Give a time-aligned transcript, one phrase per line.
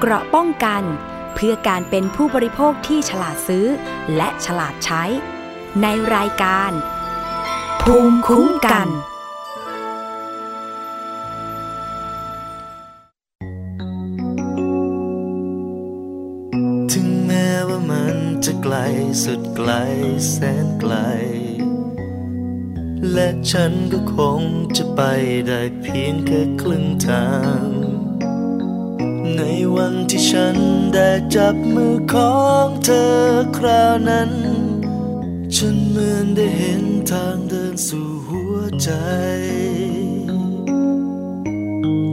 [0.00, 0.82] เกราะป้องกัน
[1.34, 3.66] เพื่อการเป็นผู้บริโภคที่ฉลาดซื้อ
[4.16, 5.02] และฉลาดใช้
[5.82, 6.72] ในรายการ
[7.82, 8.88] ภูมิคุ้มกัน
[16.92, 18.76] ถึงแม้ว่ามันจะไกล
[19.24, 19.72] สุดไกล
[20.30, 20.94] แสนไกล
[23.12, 24.42] และฉันก็คง
[24.76, 25.02] จะไป
[25.48, 27.26] ได้เพียงแค่ครึ่งทา
[27.62, 27.75] ง
[29.76, 30.56] วันที่ฉัน
[30.94, 33.14] ได้จับมือของเธอ
[33.56, 34.30] คราวนั้น
[35.56, 38.90] ฉันเหมือนได้เห็นทางเดินสู่หัวใจ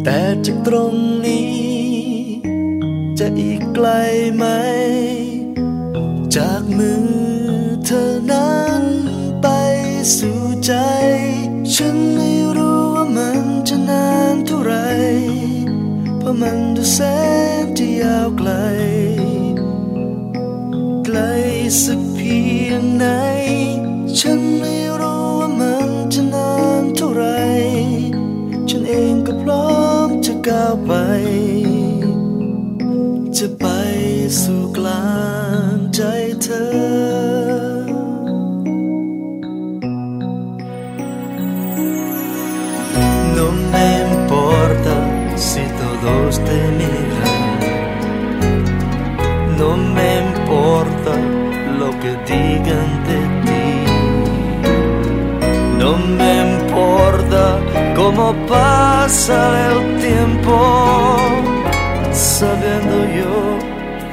[0.03, 0.93] แต่จากตรง
[1.25, 1.57] นี้
[3.19, 3.87] จะอีกไกล
[4.35, 4.45] ไหม
[6.35, 7.05] จากมือ
[7.85, 8.83] เธอนั้น
[9.41, 9.47] ไป
[10.17, 10.73] สู่ใจ
[11.73, 14.73] ฉันไม่รู้ว่ามันจะนานเท่าไหร
[16.41, 16.99] มันดูแส
[17.63, 18.51] นจะยาวไกล
[21.05, 21.17] ไกล
[21.83, 23.05] สักเพียงไหน
[24.19, 27.23] ฉันไม่รู้ว่ามันจะนานเท่าไร
[28.69, 29.67] ฉันเองก็พร้อ
[30.07, 30.91] มจะก้าวไป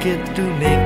[0.01, 0.80] Get to make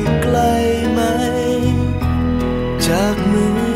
[0.00, 0.38] จะอีกไกล
[0.92, 1.00] ไหม
[2.86, 3.69] จากมือ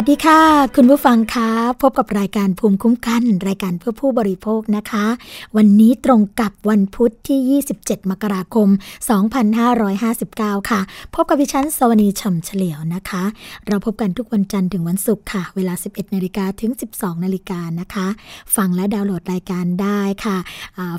[0.00, 0.42] วัสดีค่ะ
[0.76, 1.50] คุณผู้ฟังคะ
[1.82, 5.06] พบกับรายการภูมิคุ้มกัน รายการเพื่อผู้บริโภคนะคะ
[5.56, 8.68] วันนี้ตรงกับวันพุธที่ 27 มกราคม
[9.88, 10.80] 2559 ค่ะ
[11.14, 13.24] พบกับดิฉันสวนีฉ่ำเฉลียวนะคะ
[13.66, 18.06] เราพบกันทุกวันจันทร์ถึงวันศุกร์ค่ะ เวลา 11นาฬิกาถึง 12นาฬิกานะคะ
[18.56, 20.36] ฟังและดาวน์โหลดรายการได้ค่ะ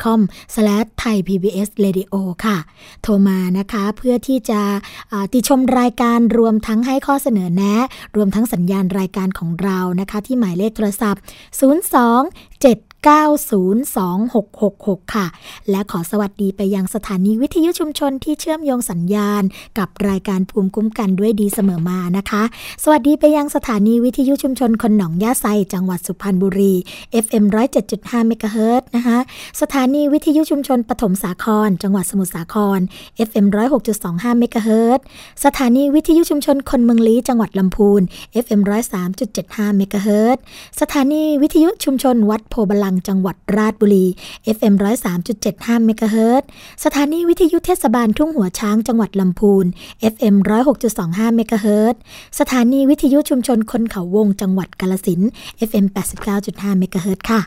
[0.03, 2.15] www.twitter.com/thaipbsradio
[2.45, 2.59] ค่ะ
[3.03, 4.61] โทรมานะคะเพื่อที่จะ
[5.33, 7.77] ติชมรายการรวมทั้งให้ข้อเสนอแนะ
[8.17, 11.23] รวมทั้งสัญญาณรายการของเรานะคะ ที่หมายเลขโทรศัพท์
[11.83, 15.27] 02 7 902-666 ค่ะ
[15.71, 19.43] และขอสวัสดีไปยังสถานีวิทยุชุมชนที่เชื่อมโยงสัญญาณ
[19.79, 22.43] กับรายการภูมิคุ้มกันด้วยดีเสมอมานะคะ
[22.85, 26.75] สวัสดีไปยังสถานีวิทยุชุมชนคนหนองยาไซจังหวัดสุพรรณบุรี
[27.25, 27.45] FM
[27.87, 29.19] 107.5เมกะเฮิรตนะคะ
[29.61, 32.81] สถานีวิทยุชุมชนปฐมสาคร จังหวัดสมุทรสาคร
[33.29, 33.47] FM
[33.93, 35.01] 106.25เมกะเฮิรต
[35.45, 38.03] สถานีวิทยุชุมชนคนเมืองลี้จังหวัดลำพูน
[38.45, 38.61] FM
[39.19, 40.39] 103.75เมกะเฮิรต
[40.81, 44.07] สถานีวิทยุชุมชนวัดโพบาลังจังหวัดราชบุรี
[44.57, 44.75] FM
[45.31, 46.43] 103.75เมกะเฮิรต
[46.85, 49.65] สถานีวิทยุเทศบาลทุ่งหัวช้างจังหวัดลำพูน
[50.13, 50.37] FM
[50.87, 51.95] 106.25เมกะเฮิรต
[52.39, 55.21] สถานีวิทยุชุมชนคนเขาวงจังหวัดกาลสิน
[55.69, 55.87] FM
[56.33, 57.41] 89.5เมกะเฮิรตค่ะ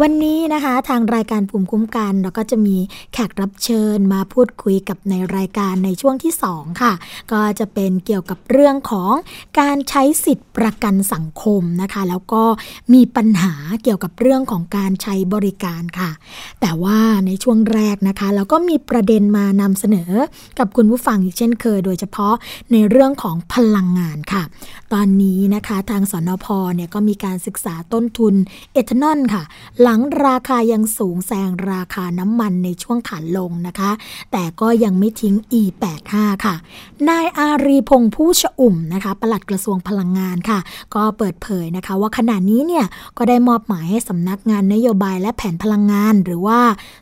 [0.00, 2.76] วันนี้นะคะทางรายการภูมิคุ้มกันเราก็จะมี
[3.12, 6.92] แขกรับเชิญมาพูดคุยกับในรายการในช่วงที่ 2 ค่ะ
[7.32, 9.12] ก็จะเป็นเกี่ยวกับเรื่องของ
[9.60, 12.42] การใช้สิทธิ์ประกันสังคมนะคะ แล้วก็
[12.94, 16.10] มีปัญหาเกี่ยวกับเรื่องของการใช้บริการค่ะ
[16.60, 20.10] แต่ว่าในช่วงแรกนะคะเราก็มีประเด็นมานำเสนอ
[20.58, 22.34] กับคุณผู้ฟังอีกเช่นเคย โดยเฉพาะ
[22.72, 24.42] ในเรื่องของพลังงานค่ะ
[24.92, 28.34] ตอนนี้นะคะทางสนพเนี่ยก็มีการศึกษาต้นทุน
[28.72, 29.42] เอทานอลค่ะ
[29.82, 33.90] หลังราคายังสูงแซงราคาน้ำมันในช่วงขาลงนะคะ
[34.32, 36.14] แต่ก็ยังไม่ทิ้ง E85
[36.44, 36.54] ค่ะ
[37.08, 40.58] นายอารีพงษ์ผู้ชอุ่มนะคะปลัดกระทรวงพลังงานค่ะ
[40.94, 42.84] ก็เปิดเผยนะคะ ว่าขณะนี้เนี่ย
[43.18, 46.60] ก็ได้มอบหมายให้สำนักงานนโยบายและแผนพลังงาน หรือว่า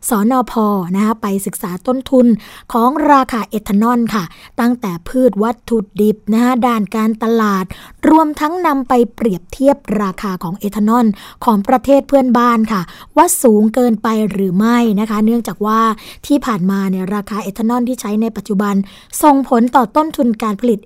[0.08, 0.54] สอนอพ
[0.94, 2.26] นะคะไปศึกษาต้นทุน
[2.72, 4.24] ของราคาเอทานอลค่ะ
[4.60, 7.64] ตั้งแต่พืชวัตถุดิบนะคะด้านการตลาด
[8.08, 11.06] รวมทั้งนำไปเปรียบเทียบราคาของเอทานอล
[11.44, 12.82] ของประเทศเพื่อนบ้านค่ะ
[13.16, 15.80] ว่าสูงเกินไปหรือไม่นะคะ เนื่องจากว่า
[16.26, 18.74] ที่ผ่านมาเนี่ยราคาเอทานอลที่ใช้ในปัจจุบัน
[19.22, 20.78] ส่งผลต่อต้นทุนการผลิต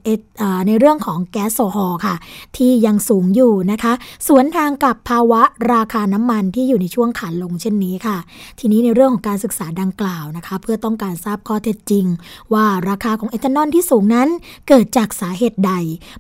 [0.67, 2.15] ในเรื่องของแก๊สโซฮอล์ค่ะ
[2.57, 3.93] ที่ยังสูงอยู่นะคะ
[4.29, 5.43] สวนทางกับภาวะ
[5.73, 8.17] ราคาน้ำมันที่อยู่ในช่วงขาลงเช่นนี้ค่ะ
[8.59, 12.07] ทีนี้ในเรื่องของการศึกษาดังกล่าวนะคะ เพื่อต้องการทราบข้อเท็จจริง
[12.53, 14.29] ว่าราคาของเอทานอลที่สูงนั้น
[14.69, 15.73] เกิดจากสาเหตุใด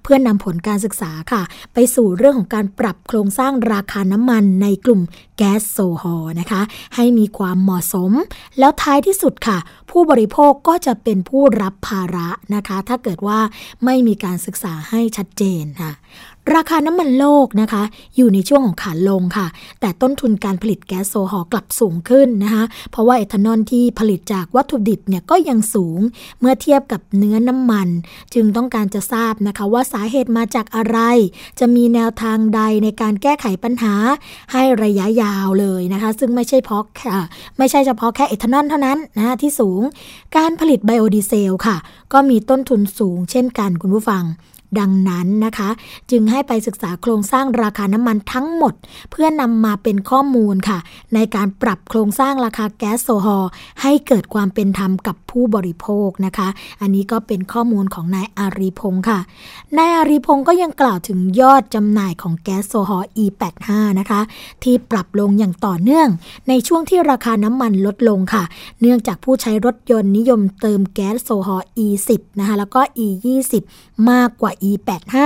[0.02, 1.42] เพื่อนำผลการศึกษาค่ะ
[1.74, 5.00] ไปสู่เรื่องของการปรับโครงสร้างราคาน้ำมันในกลุ่ม
[5.38, 6.62] แก๊สโซฮอล์นะคะ
[6.94, 8.12] ให้มีความเหมาะสม
[8.58, 9.58] แล้วท้ายที่สุดค่ะ
[9.90, 13.38] ผู้บริโภคก็จะเป็นผู้รับภาระนะคะ ถ้าเกิดว่า
[13.84, 15.92] ไม่มีการศึกษาให้ชัดเจนค่ะ
[16.54, 17.82] ราคาน้ำมันโลกนะคะ
[18.16, 19.46] อยู่ในช่วงของขาลงค่ะ
[19.80, 26.00] แต่ต้นทุนการผลิตแก๊สโซฮอล์กลับสูงขึ้นนะคะ เพราะว่าเอทานอลที่ผลิตจากวัตถุดิบเนี่ยก็ยังสูง
[26.40, 27.88] เมื่อเทียบกับเนื้อน้ำมัน
[28.34, 30.98] จึงต้องการจะทราบนะคะว่าสาเหตุมาจากอะไร
[31.60, 33.94] จะมีแนวทางใดในการแก้ไขปัญหา
[34.52, 36.84] ให้ระยะยาวเลยนะคะ ซึ่งไม่ใช่เพราะ
[37.58, 39.80] ไม่ใช่เฉพาะแค่เอทานอลเท่านั้นนะที่สูง
[40.36, 41.76] การผลิตไบโอดีเซลค่ะ
[42.12, 44.24] ก็มีต้นทุนสูง เช่นกันคุณผู้ฟัง
[44.78, 45.70] ดังนั้นนะคะ
[46.10, 48.74] จึงให้ไปศึกษาโครงสร้างราคาน้ำมันทั้งหมด
[49.10, 50.78] เพื่อนำมาเป็นข้อมูลค่ะ
[51.14, 53.44] ในการปรับโครงสร้างราคาแก๊สโซฮอล
[53.82, 56.48] ให้เกิดความเป็นธรรมกับผู้บริโภคนะคะ
[56.80, 59.18] อันนี้ก็เป็นข้อมูลของนายอารีพงศ์ค่ะ
[59.78, 63.68] นายอารีพงศ์ก็ยังกล่าวถึงยอดจำหน่ายของแก๊สโซฮอล E85
[63.98, 64.20] นะคะ
[64.62, 66.08] ที่ปรับลงอย่างต่อเนื่อง
[66.48, 68.42] ในช่วงที่ราคาน้ำมันลดลงค่ะ
[68.80, 73.54] เนื่องจากผู้ใช้รถยนต์นิยมเติมแก๊สโซฮอล E10 นะคะ แล้วก็ E20
[74.10, 75.16] มากกว่า E85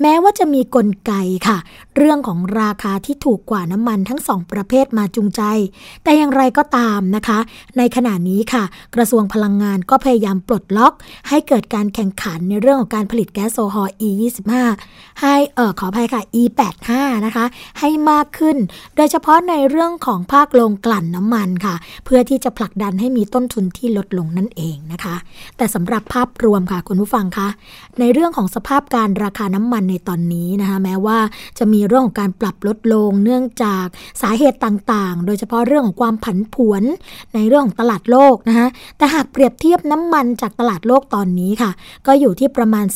[0.00, 1.12] แม้ว่าจะมีกลไก
[1.48, 1.58] ค่ะ
[1.96, 5.42] เรื่องของราคาที่ถูกกว่าน้ำมันทั้งสองประเภทมาจูงใจ
[6.02, 7.38] แต่อย่างไรก็ตามนะคะ
[7.78, 8.64] ในขณะนี้ค่ะ
[8.94, 10.92] กระทรวงพลังงานก็พยายามปลดล็อก
[11.28, 14.52] ให้เกิดการแข่งขันในเรื่องของการผลิตแก๊สโซฮอล์ E25
[15.20, 16.88] ให้เออขออภัยค่ะ E85
[17.26, 17.44] นะคะ
[17.78, 18.56] ให้มากขึ้น
[18.96, 21.74] โดยเฉพาะในเรื่องของภาคโรงกลั่นน้ำมันค่ะ
[22.04, 25.14] เพื่อที่จะผลักดันให้มีต้นทุนที่ลดลงนั่นเองนะคะ
[25.56, 27.48] แต่สำหรับภาพรวมค่ะคุณผู้ฟังคะ
[28.00, 31.18] ในเรื่องของสภาพการราคาน้ำมันในตอนนี้นะคะแม้ว่า
[31.58, 33.86] จะมีเรื่องของการปรับลดลงเนื่องจาก
[34.22, 36.82] สาเหตุต่างๆ โดยเฉพาะเรื่องของความผันผวน
[37.34, 41.70] ในเรื่องของตลาดโลกนะคะแต่หากเปรียบเทียบน้ำมันจากตลาดโลกตอนนี้ค่ะ
[42.06, 42.86] ก็อยู่ที่ประมาณ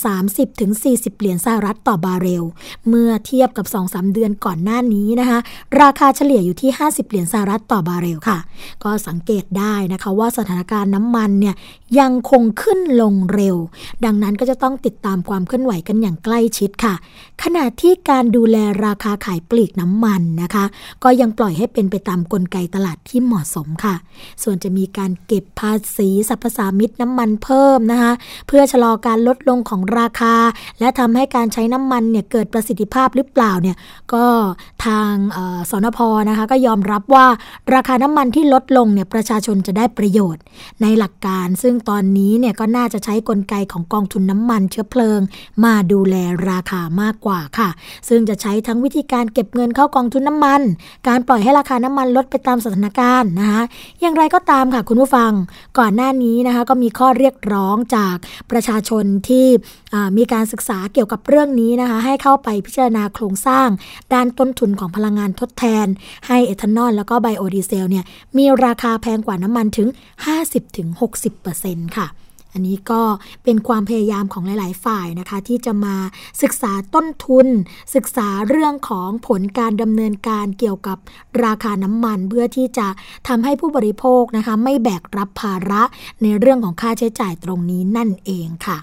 [0.54, 2.44] 30-40 เหรียญสหรัฐต่อบาร์เรล
[2.88, 5.38] เมื่อเทียบกับ 2-3 เดือนก่อนหน้านี้นะคะ
[5.80, 8.38] ราคาเฉลี่ยอยู่ที่ 50 เหรียญสหรัฐต่อบาร์เรลค่ะ
[8.85, 11.54] ก็สังเกตได้นะคะว่าสถานการณ์น้ำมันเนี่ย
[12.00, 13.56] ยังคงขึ้นลงเร็ว
[14.04, 16.94] ดังนั้นก็จะต้องติดตามความเคลื่อนไหวกันอย่างใกล้ชิดค่ะ
[17.42, 20.64] ขณะที่การดูแลราคาขายปลีกน้ำมันนะคะ
[21.04, 23.94] ก็ยังปล่อยให้เป็นไปตามกลไกตลาดที่เหมาะสมค่ะ
[24.42, 28.12] ส่วนจะมีการเก็บภาษีสรรพสามิตน้ำมันเพิ่มนะคะ
[28.46, 30.34] เพื่อชะลอการลดลงของราคา
[30.80, 33.76] และทำให้การใช้น้ำมันเนี่ยเกิดประสิทธิภาพหรือเปล่าเนี่ย
[34.14, 34.26] ก็
[34.86, 35.12] ทาง
[35.70, 35.98] สนพ
[36.28, 37.26] นะคะก็ยอมรับว่า
[37.74, 40.42] ราคาน้ำมันที่ลดลงเนี่ยประชาชนจะได้ประโยชน์
[40.82, 45.20] ในหลักการซึ่งตอนนี้เนี่ยก็น่าจะใช้กลไกของกองทุนน้ำมันเชื้อเพลิง
[45.64, 46.16] มาดูแล
[46.50, 47.69] ราคามากกว่าค่ะ
[48.09, 50.61] ซึ่งจะใช้ทั้งวิธีการเก็บเงินเข้ากองทุนน้ำมัน
[51.09, 53.62] การปล่อยให้ราคาน้ำมันลดไปตามสถานการณ์นะคะ
[54.00, 55.33] อย่างไรก็ตามค่ะคุณผู้ฟัง
[55.78, 58.16] ก่อนหน้านี้นะคะก็มีข้อเรียกร้องจาก
[58.50, 59.47] ประชาชนที่
[60.16, 63.69] มีการศึกษาเกี่ยวกับเรื่องนี้นะคะให้เข้าไปพิจารณาโครงสร้าง
[64.12, 65.87] ด้านต้นทุนของพลังงานทดแทน
[66.26, 68.05] ให้เอทานอลแล้วก็ไบโอดีเซลเนี่ย
[68.37, 69.88] มีราคาแพงกว่าน้ำมันถึง
[71.16, 72.07] 50-60%ค่ะ
[72.56, 73.02] อันนี้ก็
[73.44, 75.96] เป็นความพยายามของหลาย ๆ ฝ่ายนะคะ ที่จะมา
[76.42, 77.46] ศึกษาต้นทุน
[77.94, 80.98] ศึกษาเรื่องของผลการดำเนินการเกี่ยวกับ
[81.44, 82.86] ราคาน้ำมัน เพื่อที่จะ
[83.28, 85.82] ทำให้ผู้บริโภคนะคะ ไม่แบกรับภาระ
[86.22, 88.78] ในเรื่องของค่าใช้จ่ายตรงนี้นั่นเองค่ะ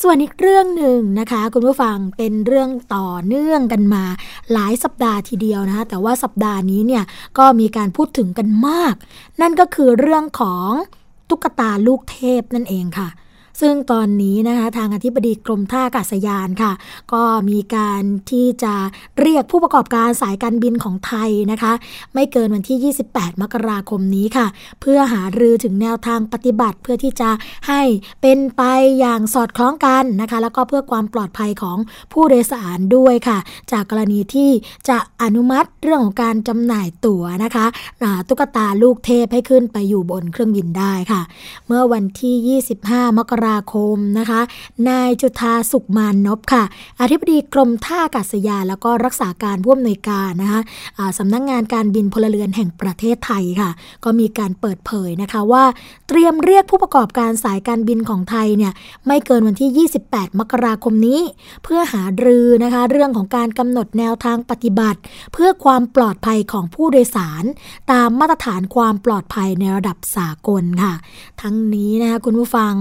[0.00, 4.04] ส่วนอีกเรื่องหนึ่งนะคะ คุณผู้ฟังเป็นเรื่องต่อเนื่องกันมา
[4.52, 7.04] หลายสัปดาห์ทีเดียวนะคะแต่ว่าสัปดาห์นี้เนี่ย
[7.38, 8.94] ก็มีการพูดถึงกันมาก
[9.40, 10.70] นั่นก็คือเรื่องของ
[11.30, 13.08] ตุ๊กตาลูกเทพนั่นเองค่ะ
[13.60, 16.72] ซึ่งตอนนี้นะคะทางอธิบดีกรมท่าอากาศยานค่ะ
[17.12, 18.74] ก็มีการที่จะ
[19.20, 21.72] เรียกผู้ประกอบการสายการบินของไทยนะคะ
[22.14, 24.46] ไม่เกินวันที่ 28 มกราคมนี้ค่ะ
[24.80, 27.30] เพื่อหารือถึงแนวทางปฏิบัติเพื่อที่จะ
[27.68, 27.82] ให้
[28.22, 28.62] เป็นไป
[28.98, 31.78] อย่างสอดคล้องกันนะคะ แล้วก็เพื่อความปลอดภัยของ
[32.12, 33.38] ผู้โดยสารด้วยค่ะ
[33.72, 34.50] จากกรณีที่
[34.88, 37.66] จะอนุมัติเรื่องของการจำหน่ายตั๋วนะคะ
[38.28, 41.22] ตุ๊กตาลูกเทพให้ขึ้นไปอยู่บนเครื่องบินได้ค่ะ
[41.66, 44.40] เมื่อวันที่ 25 มกราาคมนะคะ
[44.88, 46.64] นายจุธาสุขมานนพค่ะ
[47.00, 50.60] อธิบดีกรมท่าอากาศยานแล้วก็รักษาการผู้อำนวยการนะคะ
[51.18, 53.70] สำนักงงานการบินพลเรือนแห่งประเทศไทยค่ะ
[54.04, 55.64] ก็มีการเปิดเผยนะคะว่า
[56.08, 58.72] เตรียมเรียกผู้ประกอบการสายการบินของไทยเนี่ย
[59.06, 61.20] ไม่เกินวันที่ 28 มกราคมนี้
[61.64, 65.00] เพื่อหารือนะคะเรื่องของการกำหนดแนวทางปฏิบัติ
[65.32, 67.44] เพื่อความปลอดภัยของผู้โดยสาร
[67.92, 70.94] ตามมาตรฐานความปลอดภัยในระดับสากลค่ะ
[71.42, 72.72] ทั้งนี้นะคะคุณผู้ฟัง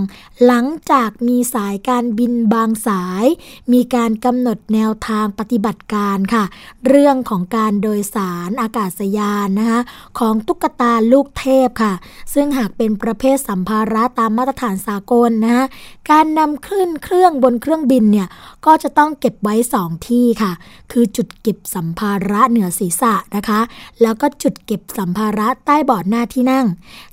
[0.51, 3.25] หลังจากมีสายการบินบางสาย
[3.73, 6.43] มีการกำหนดแนวทางปฏิบัติการค่ะ
[6.87, 9.81] เรื่องของการโดยสารอากาศยานนะคะ
[10.19, 11.93] ของตุ๊กตาลูกเทพค่ะ
[12.33, 15.65] ซึ่งหากเป็นประเภทสัมภาระตามมาตรฐานสากลนะคะ
[16.11, 18.27] การนำขึ้นเครื่องบนเครื่องบินเนี่ย
[18.65, 20.51] ก็จะต้องเก็บไว้ 2 ที่ค่ะ
[20.91, 23.59] คือจุดเก็บสัมภาระเหนือศีรษะนะคะ
[24.01, 26.65] แล้วก็จุดเก็บสัมภาระใต้เบาะหน้าที่นั่ง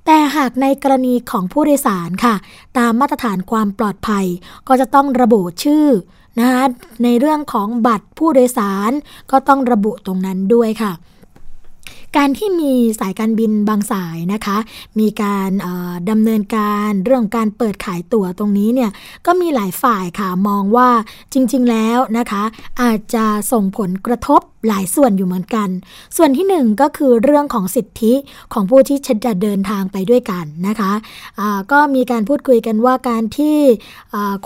[0.06, 2.34] แต่หากในกรณีของผู้โดยสารค่ะ
[2.78, 4.26] ตามมาตรฐานความปลอดภัย
[4.68, 5.86] ก็จะต้องระบุชื่อ
[6.38, 6.62] นะคะ
[7.04, 8.92] ในเรื่องของบัตรผู้โดยสาร
[9.30, 10.92] ก็ต้องระบุตรงนั้นด้วยค่ะ
[12.16, 14.56] การที่มีสายการบินบางสายนะคะ
[14.98, 15.50] มีการ
[16.10, 18.90] ดำเนินการเรื่องการเปิดขายตั๋วตรงนี้เนี่ย
[19.26, 20.88] ก็มีหลายฝ่ายค่ะมองว่า
[21.32, 22.42] จริง ๆ แล้วนะคะ
[22.82, 25.68] อาจจะส่งผลกระทบ หลายส่วนอยู่เหมือนกัน
[26.16, 28.14] ส่วนที่หนึ่งก็คือเรื่องของสิทธิ
[28.52, 33.58] ของผู้ที่จะเดินทางไปด้วยกันนะคะะก็มีการพูดคุยกันว่าการที่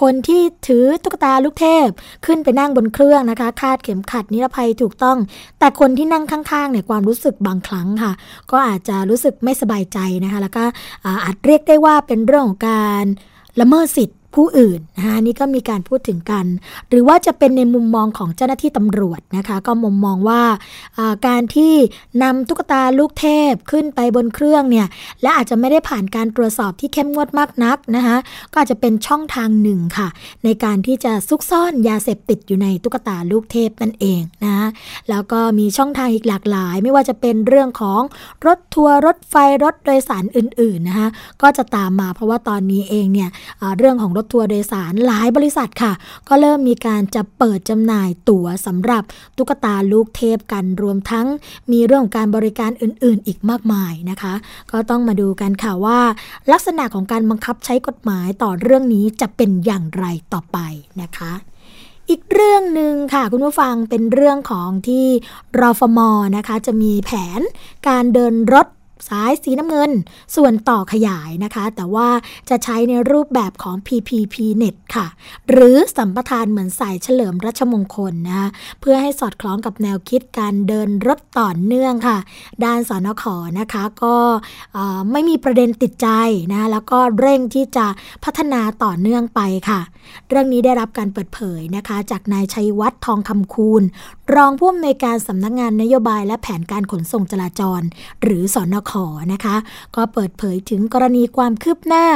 [0.03, 1.89] คนที่ถือตุ๊กตาลูกเทพ
[2.27, 5.19] ขึ้นไปนั่งบนเครื่องนะคะ คาดเข็มขัดนิรภัยถูกต้อง
[5.59, 8.13] แต่คนที่นั่งข้างๆเนี่ยความรู้สึกบางครั้งค่ะ
[8.51, 10.65] ก็อาจจะรู้สึกไม่สบายใจนะคะ แล้วก็
[11.25, 13.05] อาจเรียกได้ว่าเป็นเรื่องของการ
[13.61, 16.47] ละเมิดสิทธิ ผู้อื่นนะคะนี่ก็มีการพูดถึงกัน
[16.89, 20.43] หรือว่าจะเป็นในมุมมองของเจ้าหน้าที่ตำรวจนะคะ ก็มุมมองว่า
[21.27, 21.75] การที่
[22.23, 24.87] นำตุ๊กตาลูกเทพขึ้นไปบนเครื่องเนี่ย
[25.23, 28.17] และอาจจะไม่ได้ผ่านการตรวจสอบที่เข้มงวดมากนักนะคะ
[28.53, 30.09] ก็อาจจะเป็นช่องทางหนึ่งค่ะ
[30.45, 34.69] ในการที่จะซุกซ่อนยาเสพติดอยู่ในตุ๊กตาลูกเทพนั่นเองนะ
[35.11, 38.01] แล้วก็มีช่องทางอีกหลากหลาย ไม่ว่าจะเป็นเรื่องของ
[38.47, 39.35] รถทัวร์รถไฟ
[39.65, 41.09] รถโดยสารอื่นๆนะคะ
[41.43, 43.29] ก็จะตามมาเพราะว่าตอนนี้เองเนี่ย
[43.79, 45.93] เรื่องของรถทัวร์โดยสารหลายบริษัทค่ะ
[46.29, 49.03] ก็เริ่มมีการจะเปิดจำหน่ายตั๋วสำหรับ
[49.37, 51.27] ตุ๊กตาลูกเทพกันรวมทั้ง
[51.73, 54.35] มีเรื่องของการบริการอื่น ๆ อีกมากมายนะคะ
[54.71, 56.01] ก็ต้องมาดูกันค่ะว่า
[56.53, 60.59] ลักษณะของการบังคับใช้กฎหมายต่อเรื่องนี้จะเป็นอย่างไรต่อไป
[61.03, 61.33] นะคะ
[62.11, 65.07] อีกเรื่องหนึ่งค่ะ คุณผู้ฟังเป็นเรื่องของที่
[65.61, 65.99] รอฟม
[66.37, 67.41] นะคะ จะมีแผน
[67.89, 68.67] การเดินรถ
[69.09, 69.91] สายสีน้ำเงิน
[70.37, 72.09] ส่วนต่อขยายนะคะ แต่ว่า
[72.51, 75.07] จะใช้ในรูปแบบของ PPP Net ค่ะ
[75.51, 78.49] หรือสัมปทานเหมือนสายเฉลิมรัชมงคลนะคะ
[78.81, 82.19] เพื่อให้สอดคล้องกับแนวคิดการเดินรถต่อเนื่องค่ะ
[82.65, 83.25] ด้านสนข
[83.61, 84.17] นะคะก็
[85.13, 86.09] ไม่มีประเด็นติดใจ
[86.53, 87.87] นะแล้วก็เร่งที่จะ
[88.25, 89.81] พัฒนาต่อเนื่องไปค่ะ
[90.29, 93.83] เรื่องนี้ได้รับการเปิดเผยนะคะ จากนายชัยวัฒน์ทองคำคูณ
[94.35, 97.81] รองผู้อำนวยการสำนักงงานนโยบายและแผนการขนส่งจราจร
[98.23, 99.57] หรือสอนขอนะคะ
[99.97, 102.07] ก็เปิดเผยถึงกรณีความคืบหน้า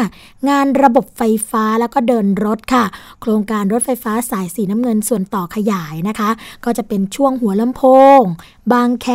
[0.49, 2.85] งานระบบไฟฟ้าแล้วก็เดินรถค่ะ
[3.21, 6.31] โครงการรถไฟฟ้าสายสีน้ำเงินส่วนต่อขยายนะคะ
[6.65, 7.83] ก็จะเป็นช่วงหัวลำโพ
[8.21, 8.23] ง
[8.73, 9.09] บางแค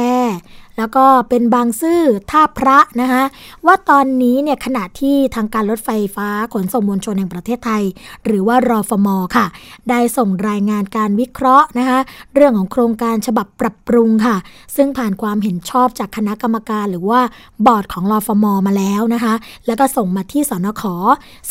[0.80, 3.24] แล้วก็เป็นบางซื่อท่าพระนะคะ
[3.66, 7.84] ว่าตอนนี้เนี่ยขณะที่ทางการรถไฟฟ้าขนส่งมวลชนแห่งประเทศไทย
[8.26, 9.46] หรือว่ารอฟมค่ะ
[9.90, 12.00] ได้ส่งรายงานการวิเคราะห์นะคะ
[12.34, 14.36] เรื่องของโครงการฉบับปรับปรุงค่ะ
[14.76, 17.22] ซึ่งผ่านความเห็นชอบจากคณะกรรมการ หรือว่า
[17.66, 19.34] บอร์ดของรอฟมมาแล้วนะคะ
[19.68, 20.84] แล้วก็ส่งมาที่สนข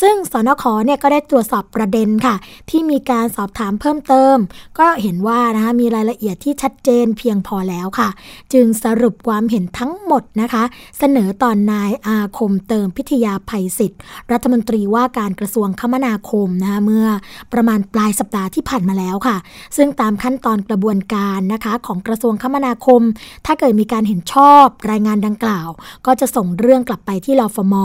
[0.01, 2.35] ซึ่งสนขเนี่ยก็ได้ตรวจสอบประเด็นค่ะ
[2.69, 4.37] ที่มีการสอบถามเพิ่มเติม
[4.79, 8.09] ก็เห็นว่านะคะมีรายละเอียดที่ชัดเจนเพียงพอแล้วค่ะ
[8.53, 10.63] จึงสรุปความเห็นทั้งหมดนะคะ
[10.99, 13.99] เสนอตอนนายอาคมเติมพิทยาภัยศิษย์
[14.31, 17.07] รัฐมนตรีว่าการกระทรวงคมนาคมนะคะเมื่อ
[17.53, 19.37] ประมาณปลายสัปดาห์ที่ผ่านมาแล้วค่ะ
[19.77, 23.01] ซึ่งตามขั้นตอนกระบวนการนะคะของกระทรวงคมนาคม
[23.45, 25.69] ถ้าเกิดมีการเห็นชอบรายงานดังกล่าว
[26.05, 27.75] ก็จะส่งเรื่องกลับไปที่รฟม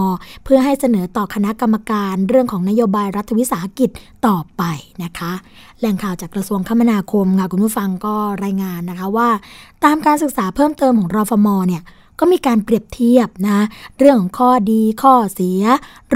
[0.45, 3.91] เพื่อให้เสนอต่อคณะกรรมการเรื่องของนโยบายรัฐวิสาหกิจ
[4.27, 4.63] ต่อไป
[5.05, 5.33] นะคะ
[5.79, 8.15] แหล่งข่าวจากกระทรวงคมนาคมค่ะคุณผู้ฟังก็
[8.45, 9.29] รายงานนะคะว่า
[9.85, 11.83] ตามการศึกษาเพิ่มเติมของรอฟมเนี่ย
[12.19, 13.59] ก็มีการเปรียบเทียบนะ
[13.99, 15.63] เรื่องของข้อดีข้อเสีย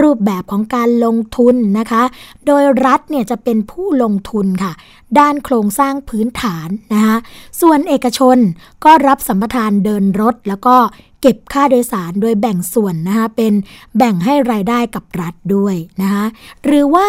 [0.00, 2.02] รูปแบบของการลงทุนนะคะ
[2.46, 4.72] โดยรัฐเนี่ยจะเป็นผู้ลงทุนค่ะ
[5.18, 7.16] ด้านโครงสร้างพื้นฐานนะคะ
[7.60, 8.36] ส่วนเอกชน
[8.84, 10.76] ก็รับสัมปทานเดินรถแล้วก็
[11.22, 13.52] เก็บค่าโดยสารโดยแบ่งส่วนนะคะเป็น
[13.96, 16.24] แบ่งให้รายได้กับรัฐด้วยนะคะ
[16.64, 17.08] หรือว่า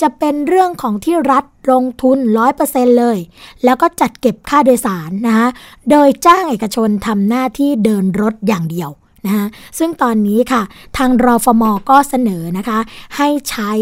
[0.00, 2.18] จะเป็นเรื่องของที่รัฐ ลงทุน
[2.58, 3.18] 100%เลย
[3.64, 5.48] แล้วก็จัดเก็บค่าโดยสารนะคะ
[5.90, 8.90] โดยจ้างเอกชนทำหน้าที่เดินรถอย่างเดียว
[9.26, 9.46] นะคะ
[9.78, 10.62] ซึ่งตอนนี้ค่ะ
[10.96, 12.78] ทางรอฟมก็เสนอนะคะ
[13.16, 13.72] ให้ใช้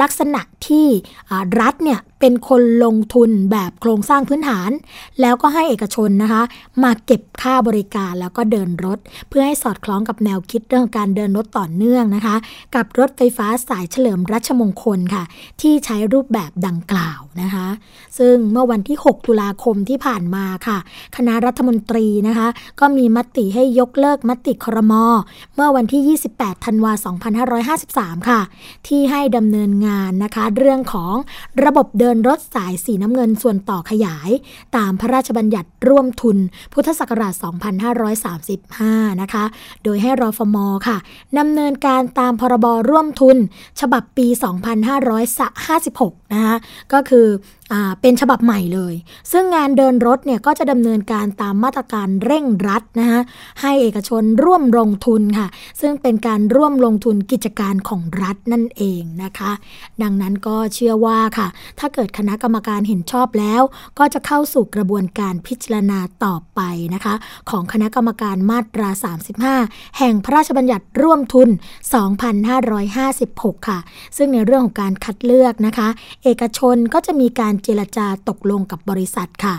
[0.00, 0.86] ลักษณะที่
[1.60, 4.70] รัฐเนี่ยเป็นคนลงทุนแบบโครงสร้างพื้นฐาน
[5.20, 6.42] แล้วก็ให้เอกชนนะคะ
[6.82, 8.98] มาเก็บค่าบริการแล้วก็เดินรถ
[9.28, 12.36] เพื่อให้สอดคล้องกับแนวคิดเรื่องการเดินรถต่อเนื่องนะคะ
[12.74, 15.24] กับรถไฟฟ้าสายเฉลิมรัชมงคลค่ะ
[15.60, 17.66] ที่ใช้รูปแบบดังกล่าวนะคะ
[18.18, 20.78] ซึ่งเมื่อวันที่ 6 ตุลาคมที่ผ่านมาค่ะ
[21.16, 22.48] คณะรัฐมนตรีนะคะ
[22.80, 24.94] ก็มีมติให้ยกเลิกมติครม
[25.54, 26.92] เมื่อวันที่ 28 ธันวา
[27.60, 28.40] 2553 ค่ะ
[28.86, 31.14] ที่ให้ดำเนินงานนะคะเรื่องของ
[31.64, 34.30] ระบบเดินรถสายสีน้ำเงินส่วนต่อขยาย
[34.76, 36.36] ตามพระราชบัญญัติร่วมทุน
[36.72, 37.34] พุทธศักราช
[38.28, 39.44] 2535 นะคะ
[39.84, 40.56] โดยให้รอฟม
[40.88, 40.96] ค่ะ
[41.38, 43.36] ดำเนินการตามพรบร่วมทุน
[43.80, 44.26] ฉบับปี
[45.50, 46.56] 2556 นะคะ
[46.92, 47.26] ก็คือ
[48.00, 48.94] เป็นฉบับใหม่เลย
[49.32, 53.20] ซึ่งงานเดินรถเนี่ยก็จะดำเนินการตามมาตรการเร่งรัดนะคะ
[53.60, 55.48] ให้เอกชนร่วมลงทุนค่ะ
[55.80, 59.52] ซึ่งเป็นการร่วมลงทุนกิจการของรัฐนั่นเองนะคะ
[60.02, 63.62] ดังนั้นก็เชื่อว่าค่ะ ถ้าเกิดคณะกรรมการเห็นชอบแล้ว
[63.98, 66.60] ก็จะเข้าสู่กระบวนการพิจารณาต่อไป
[66.94, 67.14] นะคะ
[67.50, 68.88] ของคณะกรรมการมาตรา
[69.44, 71.48] 35 แห่งพระราชบัญญัติร่วมทุน
[72.38, 73.78] 2556 ค่ะ
[74.16, 75.88] ซึ่งในเรื่องของการคัดเลือกนะคะ
[76.24, 79.54] เอกชนก็จะมีการเจรจาตกลงกับบริษัทค่ะ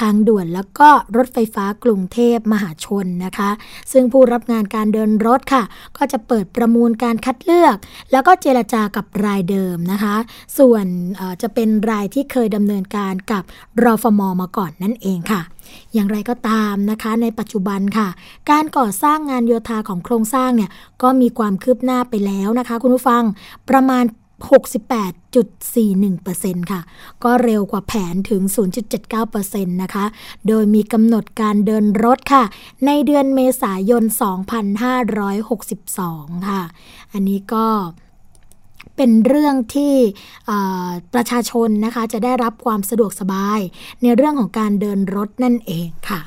[0.00, 3.50] ทางด่วนแล้วก็รถไฟฟ้ากรุงเทพมหาชนนะคะ
[3.92, 5.62] ซึ่งผู้รับงานการเดินรถค่ะ
[5.96, 7.76] ก็จะเปิดประมูลการคัดเลือก
[8.12, 10.16] แล้วก็เจรจากับรายเดิมนะคะ
[10.58, 10.86] ส่วน
[11.42, 13.42] จะเป็นรายที่เคยดำเนินการกับ
[13.82, 15.42] รอฟมมาก่อนนั่นเองค่ะ
[15.94, 18.08] อย่างไรก็ตามนะคะ ในปัจจุบันค่ะ
[18.50, 20.70] การก่อสร้างงานโยธาของโครงสร้างเนี่ย
[21.02, 23.22] ก็มีความคืบหน้าไปแล้วนะคะ คุณผู้ฟัง
[23.70, 24.04] ประมาณ
[24.42, 26.80] 68.41%ค่ะ
[27.24, 28.42] ก็เร็วกว่าแผนถึง
[29.08, 30.04] 0.79%นะคะ
[30.48, 32.44] โดยมีกำหนดการเดินรถค่ะ
[32.86, 34.02] ในเดือนเมษายน
[35.64, 36.62] 2562 ค่ะ
[37.12, 37.66] อันนี้ก็
[38.96, 39.94] เป็นเรื่องที่
[41.14, 43.60] ประชาชนนะคะจะได้รับความสะดวกสบาย
[44.02, 46.20] ในเรื่องของการเดินรถนั่นเองค่ะ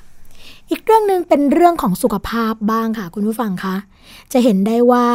[0.69, 3.75] อีกเรื่องหนึ่งเป็นเรื่องของสุขภาพบ้างค่ะคุณผู้ฟังคะ
[4.33, 5.07] จะเห็นได้ว่า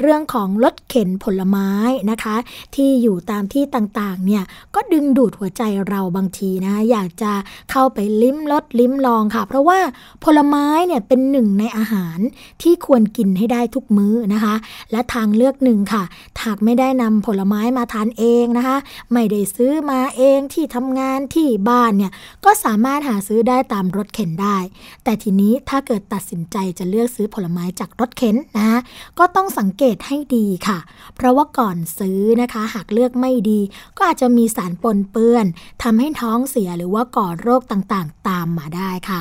[0.00, 1.70] เรื่องของรถเข็นผลไม้
[2.10, 2.36] นะคะ
[2.74, 7.32] ที่อยู่ตามที่ต่างๆเนี่ยก็ดึงดูดหัวใจเราบางทีนะอยากจะ
[7.70, 9.80] เข้าไปลิ้มรสลิ้มลองค่ะ เพราะว่า
[10.24, 12.18] ผลไม้เนี่ยเป็นหนึ่งในอาหาร
[12.62, 14.54] ที่ควรกินให้ได้ทุกมื้อนะคะ
[14.92, 16.04] และทางเลือกหนึ่งค่ะ
[16.44, 18.76] หากไม่ได้นำผลไม้มาทานเองนะคะ
[19.12, 22.12] ไม่ได้ซื้อมาเองที่ทำงานที่บ้านเนี่ย
[22.44, 24.56] ก็สามารถหาซื้อได้ตามรถเข็นได้
[25.04, 28.78] แต่ทีนี้ถ้าเกิดตัดสินใจจะเลือกซื้อผลไม้จากรถเข็นนะ
[29.18, 30.78] ก็ต้องสังเกตให้ดีค่ะ
[31.14, 33.60] เพราะว่าก่อนซื้อนะคะ หากเลือกไม่ดี
[33.96, 35.46] ก็อาจจะมีสารปนเปื้อน
[35.82, 39.20] ทำให้ท้องเสียหรือว่าก่อโรคต่างๆ ตามมาได้ค่ะ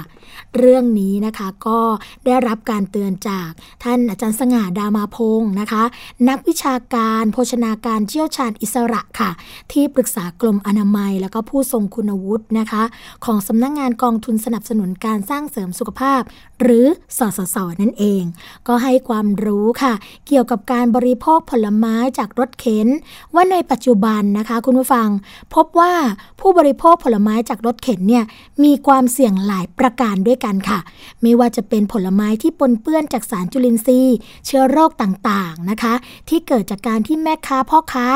[0.57, 1.79] เรื่องนี้นะคะก็
[2.25, 3.49] ได้รับการเตือนจาก
[3.83, 5.83] ท่านอาจารย์สง่าดามาพงศ์นะคะ
[6.29, 9.31] นักวิชาการโภชนาการเชี่ยวชาญอิสระค่ะ
[9.71, 12.83] ที่ปรึกษากรมอนามัย แล้วก็ผู้ทรงคุณวุฒินะคะ
[13.25, 16.21] ของสำนักงงานกองทุนสนับสนุนการสร้างเสริมสุขภาพ
[16.61, 16.85] หรือ
[17.17, 18.23] สสสนั่นเอง
[18.67, 19.93] ก็ให้ความรู้ค่ะ
[20.27, 22.87] เกี่ยวกับการบริโภคผลไม้จากรถเข็น
[23.33, 25.07] ว่าในปัจจุบันนะคะ คุณผู้ฟัง
[25.55, 25.93] พบว่า
[26.39, 28.23] ผู้บริโภคผลไม้จากรถเข็นเนี่ย
[28.63, 30.79] มีความเสี่ยงหลายประการด้วยกันค่ะ
[31.21, 35.93] ไม่ว่าจะเป็นผลไม้ที่ปนเปื้อนจากสารจุลินทรีย์ เชื้อโรคต่างๆนะคะ
[36.29, 38.07] ที่เกิดจากการที่แม่ค้าพ่อค้า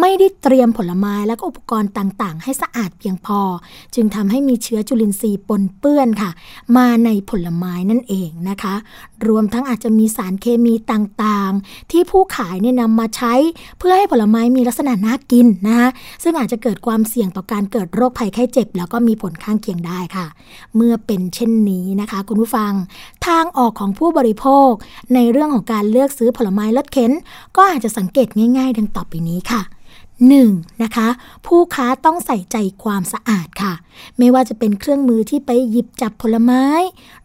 [0.00, 3.40] ไม่ได้เตรียมผลไม้และก็อุปกรณ์ต่างๆ ให้สะอาดเพียงพอ
[3.94, 6.30] จึงทำให้มีเชื้อจุลินทรีย์ปนเปื้อนค่ะ
[6.76, 8.74] มาในผลไม้นั่นเองนะคะ
[9.28, 13.34] รวมทั้งอาจจะมีสารเคมีต่างๆ ที่ผู้ขายเนี่ยนำมาใช้
[13.78, 15.88] เพื่อให้ผลไม้มีลักษณะน่ากินนะคะ
[16.22, 20.26] ซึ่งอาจจะเกิดความเสี่ยงต่อการเกิดโรคภัยไข้เจ็บ แล้วก็มีผลข้างเคียงได้ค่ะ
[20.76, 22.72] เมื่อเป็นเช่นนี้นะคะ คุณผู้ฟัง
[23.26, 24.70] ทางออกของผู้บริโภค
[25.14, 27.12] ในเรื่องของการเลือกซื้อผลไม้รถเข็น
[27.56, 29.62] ก็อาจจะสังเกตง่าย ๆ ดังต่อไปนี้ค่ะ
[30.30, 30.82] 1.
[30.82, 31.08] นะคะ
[31.46, 33.72] ผู้ค้าต้องใส่ใจความสะอาดค่ะ
[34.18, 36.64] ไม่ว่าจะเป็นเครื่องมือที่ไปหยิบจับผลไม้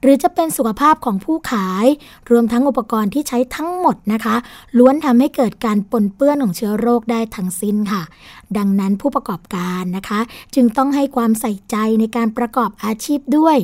[0.01, 1.85] หรือจะเป็นสุขภาพของผู้ขาย
[2.29, 4.35] รวมทั้งอุปกรณ์ที่ใช้ทั้งหมดนะคะ
[4.77, 8.03] ล้วนทำให้เกิดการปนเปื้อนของเชื้อโรคได้ทั้งสิ้นค่ะ
[8.57, 10.19] ดังนั้นผู้ประกอบการนะคะ
[10.55, 13.57] จึงต้องให้ความใส่ใจในการประกอบอาชีพด้วย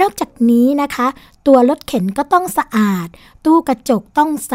[0.00, 1.06] นอกจากนี้นะคะ
[1.46, 3.08] ตัวรถเข็นก็ต้องสะอาด
[3.44, 4.54] ตู้กระจกต้องใส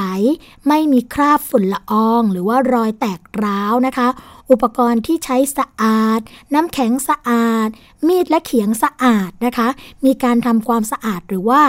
[0.68, 4.08] ไม่มีคราบฝุ่นละออง หรือว่ารอยแตกร้าวนะคะ
[4.52, 6.22] อุปกรณ์ที่ใช้สะอาด
[6.54, 7.70] น้ำแข็งสะอาด
[8.08, 9.68] มีดและเขียงสะอาดนะคะ
[10.06, 11.62] มีการทำความสะอาดหรือว่า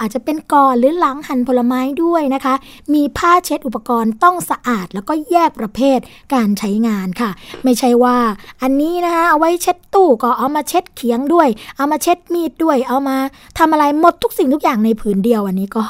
[0.00, 2.54] อาจจะเป็นก่อนหรือหลังหั่นผลไม้ด้วยนะคะ
[2.94, 5.98] มีผ้าเช็ดอุปกรณ์ต้องสะอาด แล้วก็แยกประเภท
[6.34, 7.30] การใช้งานค่ะ
[7.64, 8.16] ไม่ใช่ว่า
[8.62, 13.16] อันนี้นะคะเอาไว้เช็ดตู้ก็เอามาเช็ดเขียงด้วย เอามาเช็ดมีดด้วย เอามา
[13.58, 15.82] ทำอะไรหมดทุกสิ่งทุกอย่างในผืนเดียวอันนี้ก็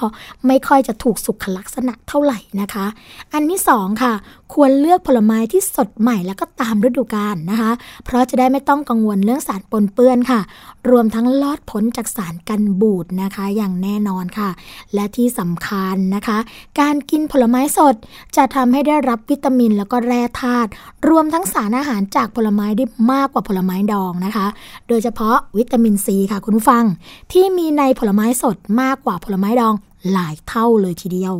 [0.46, 2.86] ไม่ค่อยจะถูกสุขลักษณะเท่าไหร่นะคะ
[3.32, 4.12] อันที่สองค่ะ
[4.52, 7.70] ควรเลือกผลไม้ที่สดใหม่แล้วก็ตามฤดูกาลนะคะ
[8.04, 10.40] เพราะจะได้ไม่ต้องกังวลเรื่องสารปนเปื้อนค่ะ
[10.90, 14.50] รวมทั้งลอดพ้นจากสารกันบูดนะคะ อย่างแน่นอนค่ะ
[14.94, 16.38] และที่สำคัญนะคะ
[16.80, 17.94] การกินผลไม้สด
[18.36, 20.70] จะทำให้ได้รับวิตามินแล้วก็แร่ธาตุ
[21.08, 24.46] รวมทั้งสารอาหารจากผลไม้ได้มากกว่าผลไม้ดองนะคะ
[24.88, 26.84] โดยเฉพาะวิตามินซีค่ะคุณผู้ฟัง
[27.32, 29.76] ที่มีในผลไม้สดมากกว่าผลไม้ดอง
[30.12, 31.34] หลายเท่าเลยทีเดียว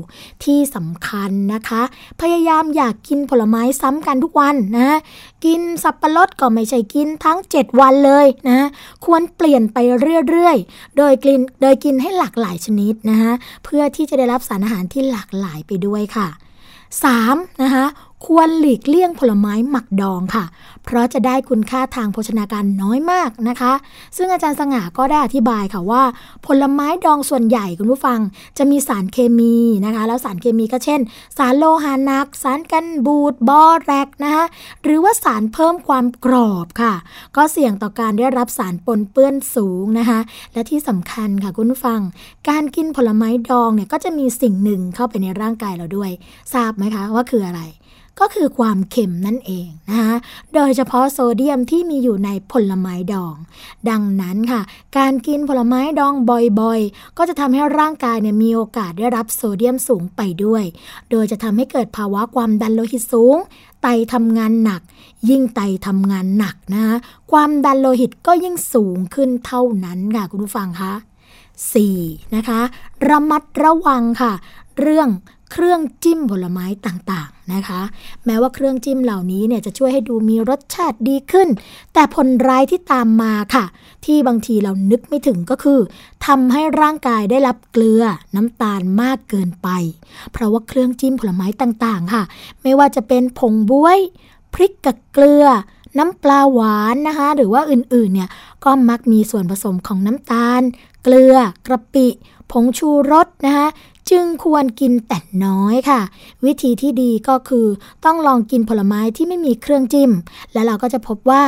[0.44, 1.83] ที่สำคัญนะคะ
[2.20, 4.99] พยายามอยากกินผลไม้ซ้ำกันทุกวันนะ
[5.44, 8.68] กินสับปะรดก็ไม่ใช่กินทั้ง 7 วันเลยนะ
[9.05, 9.79] ควรเปลี่ยนไป
[10.29, 13.33] เรื่อยๆ โดยกินโดยกินให้หลากหลายชนิดนะคะ
[13.64, 16.29] เพื่อที่จะได้รับสารอาหารที่หลากหลายไปด้วยค่ะ
[16.94, 17.62] 3.
[17.62, 17.87] นะคะ
[18.26, 20.44] ควรหลีกเลี่ยงผลไม้หมักดองค่ะ
[20.85, 23.72] เพราะจะได้คุณค่าทางโภชนาการน้อยมากนะคะ
[24.16, 26.02] ซึ่งอาจารย์สง่าก็ได้อธิบายค่ะว่า
[26.46, 28.18] ผลไม้ดองส่วนใหญ่คุณผู้ฟัง
[28.59, 31.00] จะมีสารเคมีนะคะ แล้วสารเคมีก็เช่น
[31.38, 34.44] สารโลหะหนัก สารกันบูดบอแรกนะคะ
[34.83, 36.94] หรือว่าสารเพิ่มความกรอบค่ะ
[37.37, 40.20] ก็เสี่ยงต่อการได้รับสารปนเปื้อนสูงนะคะ
[40.52, 42.00] และที่สำคัญค่ะคุณผู้ฟัง
[42.48, 46.11] การกินผลไม้ดองเนี่ยก็จะมีสิ่งหนึ่งเข้าไปในร่างกายเราด้วย
[46.54, 47.62] ทราบไหมคะว่าคืออะไร
[48.20, 50.14] ก็คือความเค็มนั่นเองนะคะ
[50.54, 53.35] โดยเฉพาะโซเดียมที่มีอยู่ในผลไม้ดอง
[53.90, 54.62] ดังนั้นค่ะ
[54.98, 56.14] การกินผลไม้ดอง
[56.61, 60.64] บ่อยๆ ก็จะทำให้ร่างกายเนี่ยมีโอกาสได้รับโซเดียมสูงไปด้วย
[61.11, 63.37] โดยจะทำให้เกิดภาวะความดันโลหิตสูง
[63.83, 64.83] ไตทำงานหนัก
[65.30, 66.96] ยิ่งไตทำงานหนักนะคะ
[67.33, 70.92] ความดันโลหิตก็ยิ่งสูงขึ้นเท่านั้นค่ะคุณผู้ฟังคะ
[71.64, 72.35] 4.
[72.35, 72.61] นะคะ
[73.09, 74.33] ระมัดระวังค่ะ
[74.78, 75.09] เรื่อง
[75.52, 77.80] เครื่องจิ้มผลไม้ต่างๆนะคะ
[78.26, 81.48] แม้ว่าเครื่องจิ้มเหล่านี้เนี่ยจะช่วยให้ดูมีรสชาติดีขึ้น
[81.94, 83.64] แต่ผลร้ายที่ตามมาค่ะ
[84.04, 85.80] ที่บางทีเรานึกไม่ถึงก็คือ
[86.26, 88.02] ทำให้ร่างกายได้รับเกลือ
[88.36, 89.68] น้ำตาลมากเกินไป
[90.32, 92.22] เพราะว่าเครื่องจิ้มผลไม้ต่างๆ ค่ะ
[92.62, 93.98] ไม่ว่าจะเป็นผงบวย
[94.54, 95.44] พริกกับเกลือ
[95.98, 98.30] น้ำปลาหวานนะคะ หรือว่าอื่นๆเนี่ย
[98.64, 100.62] ก็มักมีส่วนผสมของน้ำตาล
[101.02, 101.36] เกลือ
[101.66, 102.08] กระปิ
[102.52, 103.68] ผงชูรสนะคะ
[104.11, 106.01] จึงควรกินแต่น้อยค่ะ
[106.44, 107.66] วิธีที่ดีก็คือ
[108.05, 110.11] ต้องลองกินผลไม้ที่ไม่มีเครื่องจิ้ม
[110.53, 111.42] และเราก็จะพบว่า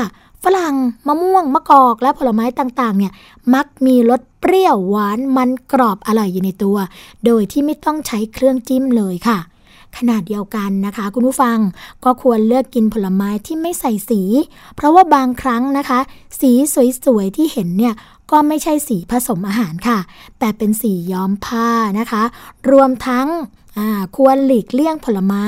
[0.45, 0.75] ฝรั่ง
[1.07, 3.13] มะม่วง มะกอก และผลไม้ต่างๆ เนี่ย
[3.55, 6.77] มักมีรสเปรี้ยวหวานมันกรอบอร่อยอยู่ในตัว
[7.27, 9.39] โดยที่ไม่ต้องใช้เครื่องจิ้มเลยค่ะ
[9.97, 11.59] ขนาดเดียวกันนะคะ คุณผู้ฟัง
[12.05, 14.23] ก็ควรเลือกกินผลไม้ที่ไม่ใส่สี
[14.77, 16.01] เพราะว่าบางครั้งนะคะ
[16.41, 16.51] สี
[17.05, 17.95] สวยๆที่เห็นเนี่ย
[18.31, 19.99] ก็ไม่ใช่สีผสมอาหารค่ะ
[20.39, 22.23] แต่เป็นสีย้อมผ้านะคะ
[22.71, 23.29] รวมทั้ง
[24.17, 25.47] ควรหลีกเลี่ยงผลไม้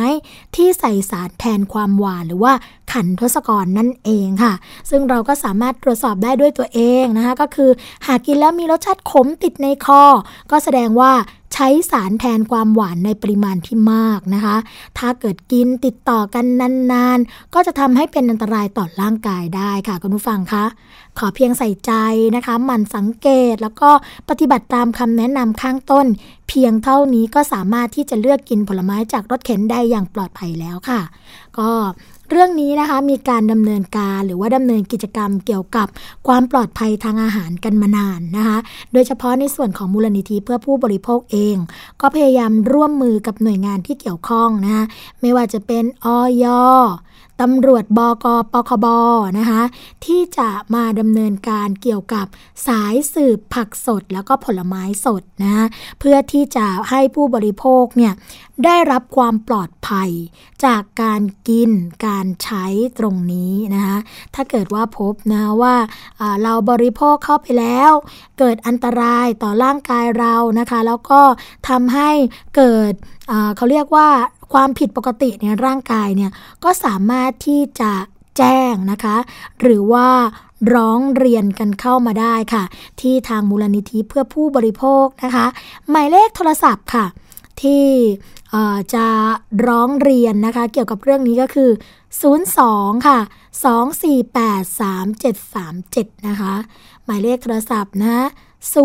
[0.56, 2.52] ที่ใส่สารแทนความหวานหรือว่า
[2.92, 4.52] ขันทศกรนั่นเองค่ะ
[4.90, 7.70] ซึ่งเราก็สามารถตรวจสอบได้ด้วยตัวเองนะคะ ก็คือ
[8.06, 10.02] หากกินแล้วมีรสชาติขมติดในคอ
[10.50, 11.12] ก็แสดงว่า
[11.54, 14.56] ใช้สารแทนความหวานในปริมาณที่มากนะคะ
[14.98, 16.44] ถ้าเกิดกินติดต่อกัน
[16.92, 20.64] นานๆ ก็จะทำให้เป็นอันตรายต่อร่างกายได้ค่ะคุณผู้ฟังคะ
[21.18, 21.92] ขอเพียงใส่ใจ
[22.36, 23.90] นะคะหมั่นสังเกตแล้วก็
[24.28, 26.06] ปฏิบัติตามคำแนะนำข้างต้น
[26.48, 31.00] เพียงเท่านี้ก็สามารถที่จะเลือกกินผลไม้จากรถเข็นได้อย่างปลอดภัยแล้วค่ะ
[31.58, 31.70] ก็
[32.36, 35.86] เรื่องนี้นะคะมีการดำเนินการหรือว่าดำเนินกิจกรรมเกี่ยวกับ
[36.26, 38.58] ความปลอดภัยทางอาหารกันมานานนะคะ
[38.92, 41.56] โดยเฉพาะในส่วนของมูลนิธิเพื่อผู้บริโภคเอง
[42.00, 44.84] ก็พยายามร่วมมือกับหน่วยงานที่เกี่ยวข้องนะคะ
[45.20, 46.44] ไม่ว่าจะเป็นออย
[47.42, 48.86] ตำรวจบกปคบ
[49.38, 49.62] นะคะ
[50.04, 52.26] ที่จะมาดำเนินการเกี่ยวกับ
[52.66, 55.66] สายสืบผักสดแล้วก็ผลไม้สดนะ
[56.00, 58.12] เพื่อที่จะให้ผู้บริโภคเนี่ย
[58.64, 60.10] ได้รับความปลอดภัย
[60.64, 61.70] จากการกิน
[62.06, 62.66] การใช้
[62.98, 63.98] ตรงนี้นะคะ
[64.34, 65.74] ถ้าเกิดว่าพบนะว่า
[66.42, 67.92] เราบริโภคเข้าไปแล้ว
[68.38, 71.20] เกิดอันตรายต่อร่างกายเรานะคะ แล้วก็
[71.68, 72.10] ทำให้
[72.56, 72.92] เกิด
[73.56, 74.08] เขาเรียกว่า
[74.52, 76.30] ความผิดปกติในร่างกายเนี่ย
[76.64, 77.92] ก็สามารถที่จะ
[78.38, 79.16] แจ้งนะคะ
[79.60, 80.08] หรือว่า
[80.74, 82.64] ร้องเรียนกันเข้ามาได้ค่ะ
[83.00, 85.46] ที่ทางมูลนิธิเพื่อผู้บริโภคนะคะ
[85.90, 87.06] หมายเลขโทรศัพท์ค่ะ
[87.62, 87.84] ที่
[88.94, 89.06] จะ
[89.66, 91.70] ร้องเรียนนะคะ เกี่ยวกับเรื่องนี้ก็คือ
[92.38, 93.18] 02 ค่ะ
[93.64, 96.54] 2483737 นะคะ
[97.04, 98.18] หมายเลขโทรศัพท์นะ
[98.74, 98.76] 02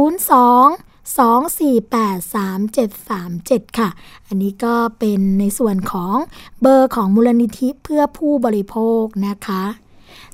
[1.19, 3.89] 2483737 ค่ะ
[4.27, 6.15] อันนี้ก็เป็นในส่วนของ
[6.61, 9.63] เบอร์ของมูลนิธิเพื่อผู้บริโภคนะคะ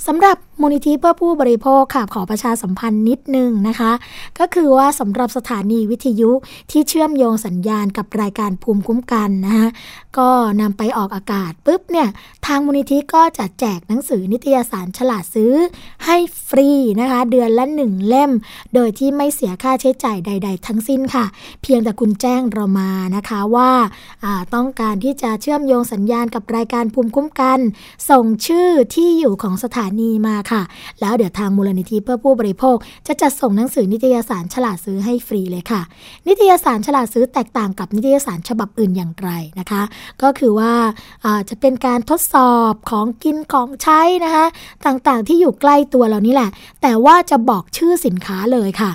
[0.05, 3.91] สำหรับมูลนิธิเพื่อผู้บริโภคค่ะขอประชาสัมพันธ์นิดนึงนะคะ
[4.39, 6.31] ก็คือว่าสำหรับสถานีวิทยุ
[6.71, 9.67] ที่เชื่อมโยงสัญญาณกับรายการภูมิคุ้มกันนะคะ
[10.17, 10.29] ก็
[10.61, 12.07] นำไปออกอากาศปุ๊บเนี่ย
[12.45, 15.53] ทางมูลนิธิก็จะแจกหนังสือนิตยสารฉลาดซื้อ
[16.05, 18.31] ให้ฟรีนะคะ เดือนละหนึ่งเล่ม
[18.73, 21.25] โดยที่ไม่เสียค่าใช้จ่ายใด ๆ ทั้งสิ้นค่ะ
[21.61, 23.71] เพียงแต่คุณแจ้งเรามานะคะว่า
[24.55, 27.59] ต้องการที่จะเชื่อมโยงสัญญาณกับรายการภูมิคุ้มกัน
[28.09, 30.61] ส่งชื่อที่อยู่ของสถานีมาค่ะ
[31.01, 32.77] แล้วเดี๋ยวทางมูลนิธิเพื่อผู้บริโภค
[33.07, 35.81] จะจัดส่งหนังสือนิตยสารฉลาดซื้อให้ฟรีเลยค่ะ
[36.27, 39.29] นิตยสารฉลาดซื้อแตกต่างกับนิตยสารฉบับอื่นอย่างไร
[39.59, 39.81] นะคะ
[40.21, 40.73] ก็คือว่า
[41.49, 44.45] จะเป็นการทดสอบของกินของใช้นะคะ
[44.85, 46.49] ต่างๆที่อยู่ใกล้ตัวเรานี่แหละ
[46.81, 48.91] แต่ว่าจะบอกชื่อสินค้าเลยค่ะ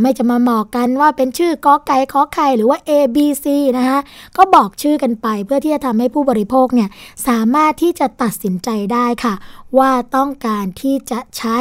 [0.00, 3.46] ไม่จะมาหมอกกันว่าเป็นชื่อกอไก่ขอไข่หรือว่า A B C
[3.78, 3.98] นะคะ
[4.36, 6.88] ก็บอกชื่อกันไปเพื่อที่จะทำให้ผู้บริโภคเนี่ย
[7.28, 9.34] สามารถที่จะตัดสินใจได้ค่ะ
[9.78, 11.58] ว่าต้องการที่จะใช้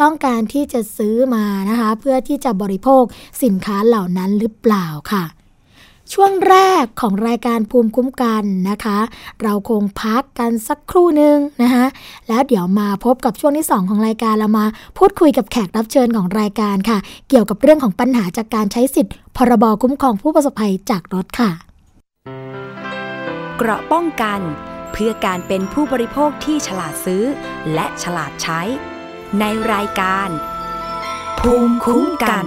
[0.00, 3.02] ต้องการที่จะซื้อมานะคะเพื่อที่จะบริโภค
[3.42, 5.24] สินค้าเหล่านั้นหรือเปล่าค่ะ
[6.12, 8.98] ช่วงแรกของรายการภูมิคุ้มกันนะคะ
[9.42, 11.84] เราคงพักกันสักครู่หนึ่งนะคะ
[12.28, 14.66] แล้วเดี๋ยวมาพบกับช่วงที่ 2 ของรายการเรามา
[14.98, 16.98] พูดคุยกับแขกรับเชิญของรายการค่ะ
[17.28, 21.50] เกี่ยวกับเรื่องของปัญหาจากการใช้สิทธิ์ พรบคุ้มครองผู้ประสบภัยจากรถค่ะ
[23.56, 24.40] เกราะป้องกัน
[24.92, 27.24] เพื่อการเป็นผู้บริโภคที่ฉลาดซื้อ
[27.74, 28.60] และฉลาดใช้
[29.40, 30.28] ในรายการ
[31.40, 32.46] ภูมิคุ้มกัน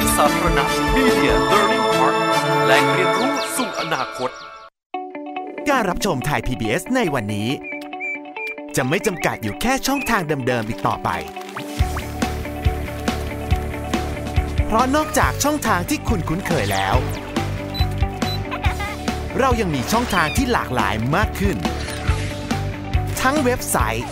[0.23, 2.15] าธารณะ Media Learning Park
[2.65, 4.29] แหล่งเรียนรู้สู่อนาคต
[5.69, 7.49] การรับชมไทย PBS ในวันนี้
[8.75, 11.09] จะไม่จำกัดอยู่แค่ช่องทางเดิมๆอีกต่อไป
[14.65, 16.95] เพราะนอกจากช่องทางที่คุณคุ้นเคยแล้ว
[19.39, 21.57] เรายังมีช่องทางที่หลากหลายมากขึ้น
[23.21, 24.07] ทั้งเว็บไซต์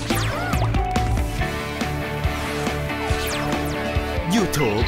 [4.36, 4.88] YouTube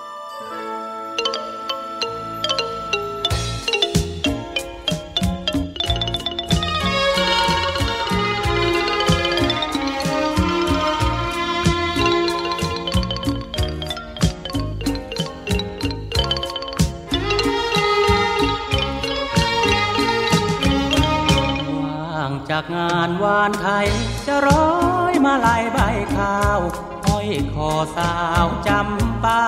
[22.61, 23.87] จากงานวานไทย
[24.27, 24.69] จะร้อ
[25.11, 25.79] ยมาลายใบ
[26.17, 26.59] ข้าว
[27.05, 29.43] ห้อยคอสาวจำปา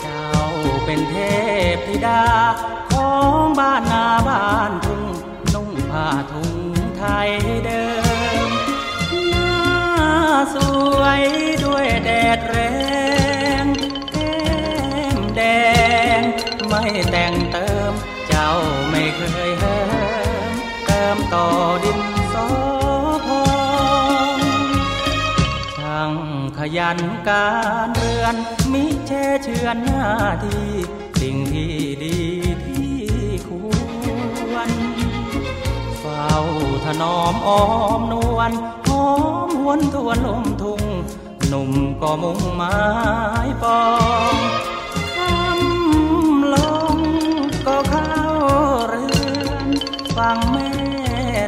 [0.00, 0.30] เจ้า
[0.84, 1.16] เป็นเท
[1.74, 2.24] พธิดา
[2.92, 5.02] ของบ้านนาบ้านทุ่ง
[5.54, 6.52] นุ่งผ้าทุ่ง
[6.98, 7.30] ไทย
[7.64, 7.84] เดิ
[8.48, 8.50] ม
[9.30, 9.54] หน้า
[10.54, 10.56] ส
[10.98, 11.22] วย
[11.64, 12.38] ด้วยแดด
[26.76, 26.98] ยัน
[27.28, 27.48] กา
[27.86, 28.34] รเรือน
[28.72, 30.06] มิเช่เชือนหน้า
[30.44, 30.68] ที่
[31.20, 32.18] สิ่งที่ดี
[32.64, 32.94] ที่
[33.48, 33.50] ค
[34.52, 34.70] วร
[36.00, 36.32] เฝ้า
[36.84, 37.64] ถนอมอ้อ
[37.98, 38.52] มนวล
[38.86, 39.06] หอ
[39.46, 40.82] มหวนทวนลมทุ่ง
[41.48, 41.70] หนุ่ม
[42.02, 42.76] ก็มุ่งไม้
[43.62, 43.82] ปอ
[44.34, 44.36] ง
[45.16, 46.56] คำล
[46.94, 46.96] ง
[47.66, 48.10] ก็เข้า
[48.88, 49.06] เรื
[49.48, 49.68] อน
[50.16, 50.70] ฟังแม่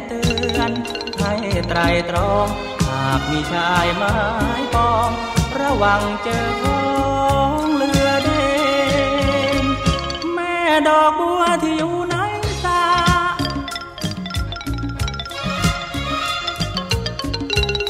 [0.07, 0.21] เตื
[0.57, 0.71] อน
[1.19, 1.33] ให้
[1.67, 4.15] ไตรตรองากมีชายไม้
[4.73, 5.11] ปอง
[5.61, 6.85] ระวังเจอขอ
[7.57, 8.29] งเรือเด
[9.63, 9.65] น
[10.33, 10.55] แม่
[10.87, 12.15] ดอกบัวที่อยู่ใน
[12.65, 12.85] ตา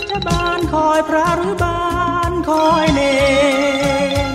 [0.10, 1.82] จะบานคอยพระหรือบา
[2.32, 3.02] นคอยเน
[4.32, 4.34] น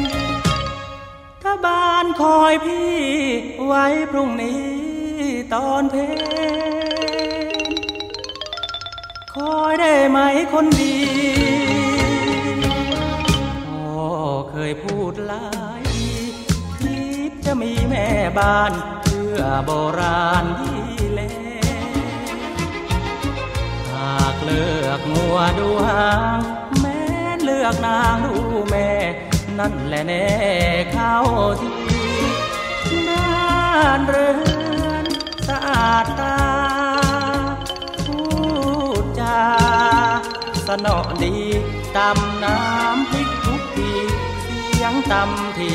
[1.42, 2.96] ถ้าบานคอยพี่
[3.66, 4.64] ไว้พรุ่งนี้
[5.54, 6.41] ตอนเพล
[9.50, 10.18] อยได้ไหม
[10.52, 10.96] คนดี
[13.66, 14.06] พ่อ
[14.50, 15.48] เคยพูดหลา
[15.80, 16.08] ยที
[16.80, 17.00] คิ
[17.30, 18.72] ดจะมีแม่บ้าน
[19.04, 21.20] เชื่อโบราณที่เล
[23.92, 26.38] หากเลือกงัวดูหาง
[26.80, 27.00] แม้
[27.42, 28.34] เลือกนางดู
[28.70, 28.90] แม่
[29.58, 30.26] นั่นแหละแน่
[30.92, 31.16] เข้า
[31.60, 31.70] ที
[33.08, 34.28] บ้านเรื
[34.86, 35.04] อน
[35.48, 36.36] สะอาดตา
[40.84, 41.36] นอดี
[41.96, 43.92] ตำน้ำพริกทุกที
[44.42, 45.72] เสียงตำที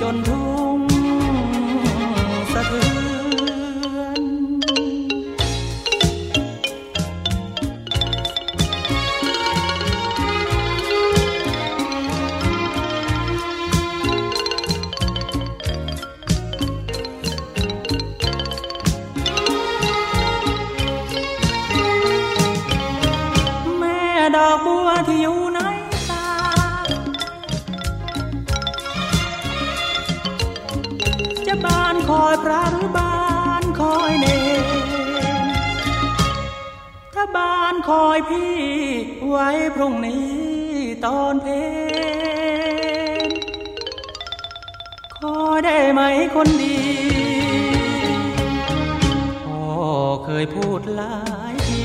[0.00, 0.78] จนทุ่ง
[2.52, 3.01] สะเทือน
[38.00, 38.56] อยพี่
[39.28, 40.32] ไว้พรุ่งนี้
[41.04, 41.54] ตอนเพล
[43.26, 43.28] ง
[45.16, 46.00] คอได้ไหม
[46.34, 46.78] คนดี
[49.44, 49.62] พ่อ
[50.24, 51.20] เคยพูดหลา
[51.52, 51.84] ยที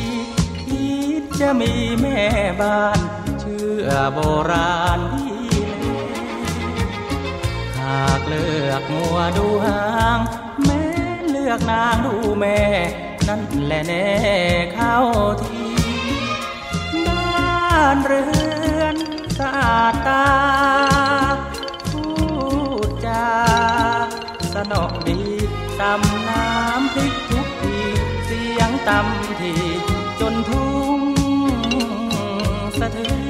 [0.62, 0.92] คิ
[1.22, 2.22] ดจะมีแม่
[2.62, 3.00] บ้าน
[3.40, 4.20] เชื่อโบ
[4.52, 5.38] ราณที่
[7.80, 9.86] หากเลือกมัวดูหา
[10.18, 10.20] ง
[10.64, 10.84] แม้
[11.30, 12.60] เลือกนางดูแม่
[13.28, 14.06] นั่นแหละแน่
[14.74, 14.96] เข้า
[15.44, 18.24] ทีานเรื
[18.82, 18.96] อน
[19.40, 20.28] สะอาดตา
[21.92, 22.04] พู
[22.88, 23.28] ดจา
[24.54, 25.22] สนอกดี
[25.80, 27.78] ตำน้ำพริกทุกที
[28.26, 29.54] เสียงตำที
[30.20, 31.02] จนทุ่ง
[32.80, 33.27] สะเทือน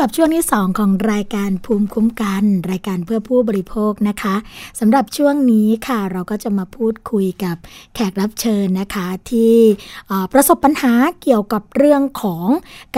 [0.00, 4.34] กับช่วงที่ 2 ของรายการภูมิคุ้มกัน รายการเพื่อผู้บริโภคนะคะ
[4.80, 7.56] สำหรับช่วงนี้ค่ะ เราก็จะมาพูดคุยกับ
[7.94, 9.56] แขกรับเชิญนะคะ ที่
[10.32, 12.46] ประสบปัญหาเกี่ยวกับเรื่องของ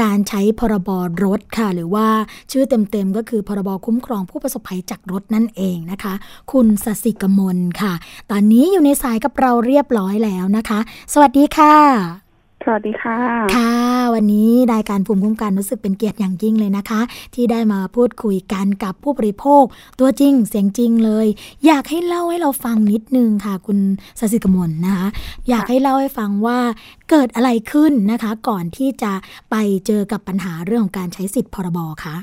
[0.00, 0.90] การใช้พรบ
[1.24, 2.08] รถค่ะ หรือว่า
[2.52, 6.14] ชื่อเต็มๆก็คือพรบคุ้มครองผู้ประสบภัยจากรถนั่นเองนะคะ
[6.52, 7.92] คุณสสิกมลค่ะ
[8.30, 10.78] ตอนนี้อยู่ในสายกับเราเรียบร้อยแล้วนะคะ
[11.12, 12.21] สวัสดีค่ะ
[12.64, 13.18] สวัสดีค่ะ
[13.56, 13.74] ค่ะ
[14.14, 17.00] วันนี้รายการภูมิคุ้มกันรู้สึกเป็นเกียรติอย่างยิ่งเลยนะคะ
[17.34, 19.64] ที่ได้มาพูดคุยกันกับผู้บริโภค
[20.00, 21.26] ตัวจริงเสียงจริงเลย
[21.66, 23.78] อยากให้เล่าให้เราฟังนิดนึงค่ะ คุณ
[24.20, 25.06] สศิกมลนะคะ
[25.48, 26.58] อยากให้เล่าให้ฟังว่า
[27.10, 29.12] เกิดอะไรขึ้นนะคะ ก่อนที่จะ
[29.50, 29.56] ไป
[29.86, 32.16] เจอกับปัญหาเรื่องของการใช้สิทธิ์พรบคะ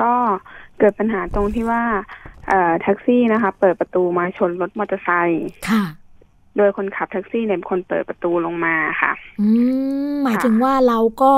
[0.00, 0.12] ก็
[0.78, 1.82] เกิดปัญหาตรงที่ว่า
[2.80, 5.84] แท็กซี่นะคะ เปิดประตูมาชนรถมอเตอร์ไซค์ค่ะ
[6.58, 9.48] โดยคนขับแท็กซี่เนี่ยเป็นคนเปิดประตูลงมาค่ะอื
[10.10, 11.32] มหมายถึงว่าเราก็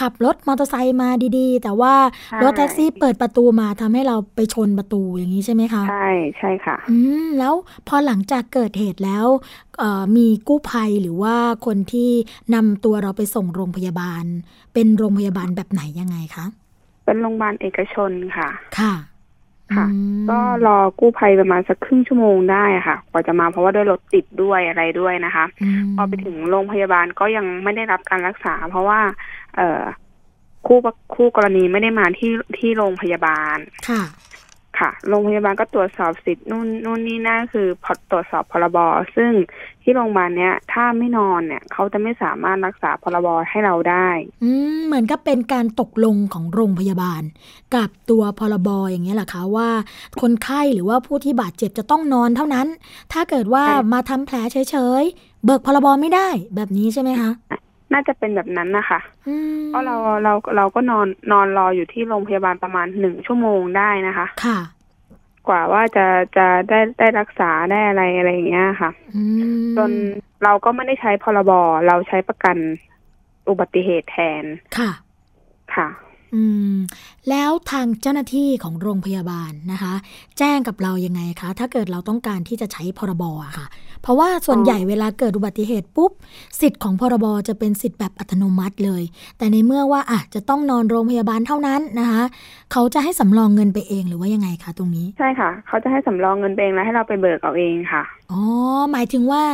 [0.00, 1.08] ขับรถมอเตอร์ไซค์มา
[1.38, 1.94] ดีๆ แต่ว่า
[2.42, 7.54] รถแท็กซี่เปิดประตูมาทำให้เราไปชนประตูอย่างนี้ใช่ไหมคะใช่ใช่ค่ะ อืมแล้ว
[7.88, 9.26] พอหลังจากเกิดเหตุแล้ว
[10.16, 12.10] มีกู้ภัยหรือว่าคนที่
[12.54, 14.24] นำตัวเราไปส่งโรงพยาบาล
[14.74, 16.46] เป็นโรงพยาบาลแบบไหนยังไงคะ
[17.04, 18.92] เป็นโรงพยาบาลเอกชนค่ะ ค่ะ
[19.76, 19.86] ค่ะ
[20.30, 25.44] ก็รอกู้ภัยประมาณสักครึ่งชั่วโมงได้ค่ะ กว่าจะมาเพราะว่าด้วยรถติดด้วยอะไรด้วยนะคะ
[25.94, 29.00] พอไปถึงโรงพยาบาลก็ยังไม่ได้รับการรักษา เพราะว่า
[29.56, 29.82] เออ
[30.66, 30.78] คู่
[31.14, 33.56] คู่กรณีไม่ได้มาที่ที่โรงพยาบาล
[33.88, 34.02] ค่ะ
[34.78, 38.78] ค่ะ โรงพยาบาลก็ตรวจสอบสิทธิ์นู่นนู่นนี่นั่นคือพอตรวจสอบพรบ
[39.16, 39.32] ซึ่ง
[39.82, 44.08] ที่โรงพยาบาลเนี้ยถ้าไม่นอนเนี่ยเขาจะไม่สามารถรักษาพรบให้เราได้
[44.42, 47.22] อืมเหมือนกับเป็นการตกลงของโรงพยาบาล
[47.74, 49.70] กับตัวพรบอย่างเงี้ยแหละคะว่า
[50.20, 52.66] คนไข้หรือว่าผู้ที่บาดเจ็บจะต้องนอนเท่านั้น
[53.12, 57.30] ถ้าเกิดว่ามาทำแผลเฉยๆเบิกพรบไม่ได้แบบนี้ใช่ไหมคะ
[57.94, 59.00] น่าจะเป็นแบบนั้นนะคะ
[59.68, 64.58] เพราะเราเราเราก็นอนนอนรออยู่ที่โรงพยาบาลประมาณหนึ่งชั่วโมงได้นะคะ ค่ะ
[65.48, 68.90] กว่าว่าจะจะได้ได้รักษาได้อะไรอะไรอย่างเงี้ยค่ะ
[69.76, 69.90] จน
[70.44, 71.52] เราก็ไม่ได้ใช้พรบ
[71.86, 72.56] เราใช้ประกัน
[73.48, 74.44] อุบัติเหตุแทน
[74.78, 74.90] ค่ะ
[75.74, 75.88] ค่ะ
[76.34, 76.42] อื
[76.74, 76.76] ม
[77.30, 79.94] แล้วทางเจ้าหน้าที่ของโรงพยาบาลนะคะ
[80.38, 83.66] แจ้งกับเรายังไงคะ ถ้าเกิดเราต้องการที่จะใช้พรบอะค่ะ
[84.02, 86.10] เพราะว่าส่วนใหญ่เวลาเกิดอุบัติเหตุปุ๊บ
[86.60, 89.02] สิทธิ์ของพรบจะเป็นสิทธิ์แบบอัตโนมัติเลย
[89.38, 92.22] แต่ในเมื่อว่าอะจะต้องนอนโรงพยาบาลเท่านั้นนะคะ
[92.72, 98.42] เขาจะให้สำรองเงินไปเองหรือว่ายังไงคะตรงนี้ ใช่ค่ะ เขาจะให้สำรองเงินไปเองแล้วให้เราไปเบิกเอาเองค่ะ อ๋อ
[98.92, 99.44] หมายถึงว่า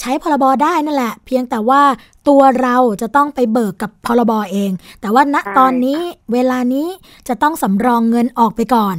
[0.00, 1.82] ใช้พรบได้นั่นแหละ เพียงแต่ว่า
[2.28, 6.00] ตัวเราจะต้องไปเบิกกับพรบเอง แต่ว่าณตอนนี้
[6.32, 6.86] เวลานี้
[7.28, 8.96] จะต้องสำรองเงินออกไปก่อน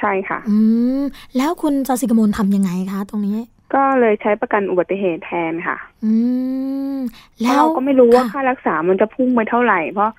[0.00, 0.56] ใช่ค่ะ อื
[1.00, 1.02] ม
[1.36, 3.38] แล้วคุณสสิกมลทำยังไงคะตรงนี้
[3.74, 6.12] ก็เลยใช้ประกันอุบัติเหตุแทนค่ะ อื
[6.94, 6.96] ม
[7.42, 10.12] แล้วเราก็ไม่รู้ว่าค่ารักษามันจะพุ่งไปเท่าไหร่เพราะ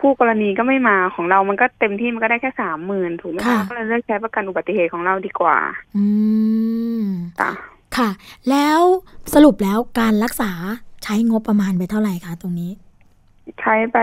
[0.00, 5.58] ผู้กรณีก็ไม่มาของเรามันก็เต็มที่มันก็ได้แค่สามหมื่นถูกไหมคะก็เลยเลือกใช้ประกันอุบัติเหตุของเราดีกว่า
[5.96, 6.04] อื
[7.00, 7.04] ม
[7.40, 7.50] จ้ะ
[7.96, 8.10] ค่ะ
[8.50, 8.80] แล้ว
[9.34, 10.50] สรุปแล้วการรักษา
[11.04, 12.70] ใช้งบประมาณไปเท่าไหร่คะตรงนี้
[13.60, 13.98] ใช้ไป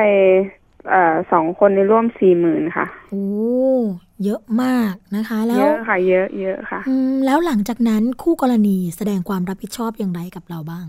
[0.90, 3.26] เอ่อสองคนในร่วมสี่หมื่นค่ะโอ้
[4.24, 10.86] เยอะมากนะคะ แล้วเยอะค่ะเยอะเยอะค่ะอืมแล้วหลังจากนั้นคู่กรณีแสดงความรับผิดชอบอย่างไรกับเราบ้าง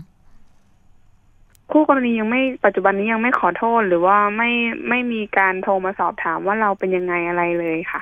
[1.71, 4.51] คู่กรณียังไม่ปัจจุบันนี้ยังไม่ขอโทษหรือว่าไม่
[4.89, 8.01] ไม่มีการโทรมาสอบถามว่าเราเป็นยังไงอะไรเลยค่ะ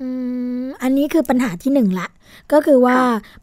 [0.00, 0.08] อื
[0.62, 2.08] มอันนี้คือปัญหาที่หนึ่งละ
[2.52, 2.96] ก็คือว่า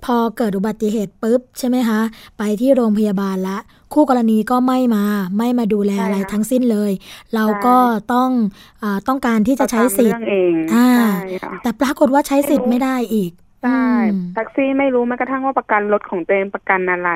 [0.05, 1.99] พอเกิดอุบัติเหตุปุ๊บใช่ไหมคะ
[2.37, 3.57] ไปที่โรงพยาบาลละ
[3.93, 5.03] คู่กรณีก็ไม่มา
[5.37, 6.91] ไม่มาดูแลอะไรทั้งสิ้นเลย
[7.35, 7.77] เราก็
[8.13, 8.29] ต้อง
[8.83, 10.23] อต้องการที่จะใช้สิทธิ์
[10.73, 10.89] อ่า
[11.63, 13.31] แต่ปรากฏว่าใช้สิทธิ์ไม่ได้อีก
[13.63, 13.85] ใช่
[14.33, 17.11] แท็กซี่ไม่รู้แม้กระทั่งว่าประกันรถของตัวเองประกันอะไร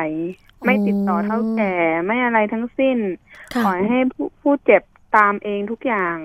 [0.66, 1.74] ไม่ติดต่อเท่าแก่
[2.06, 2.98] ไม่อะไรทั้งสิ้น
[3.64, 4.82] ขอให้ผู้ผู้เจ็บ
[5.16, 6.18] ตามเองทุกอย่าง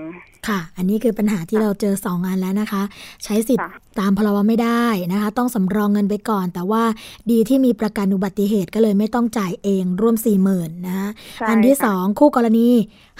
[0.48, 2.82] ค่ะ อันนี้คือปัญหาที่เราเจอสองงานแล้วนะคะ
[3.24, 3.68] ใช้สิทธิ์
[4.00, 6.84] ตามพรบไม่ได้นะคะ ต้องสำรองเงินไปก่อน แต่ว่า
[7.30, 11.08] ดีที่มีประกันอุบัติเหตุก็เลยไม่ต้องจ่ายเองร่วมสี่หมื่นนะคะ
[11.48, 12.68] อันที่สองคู่กรณี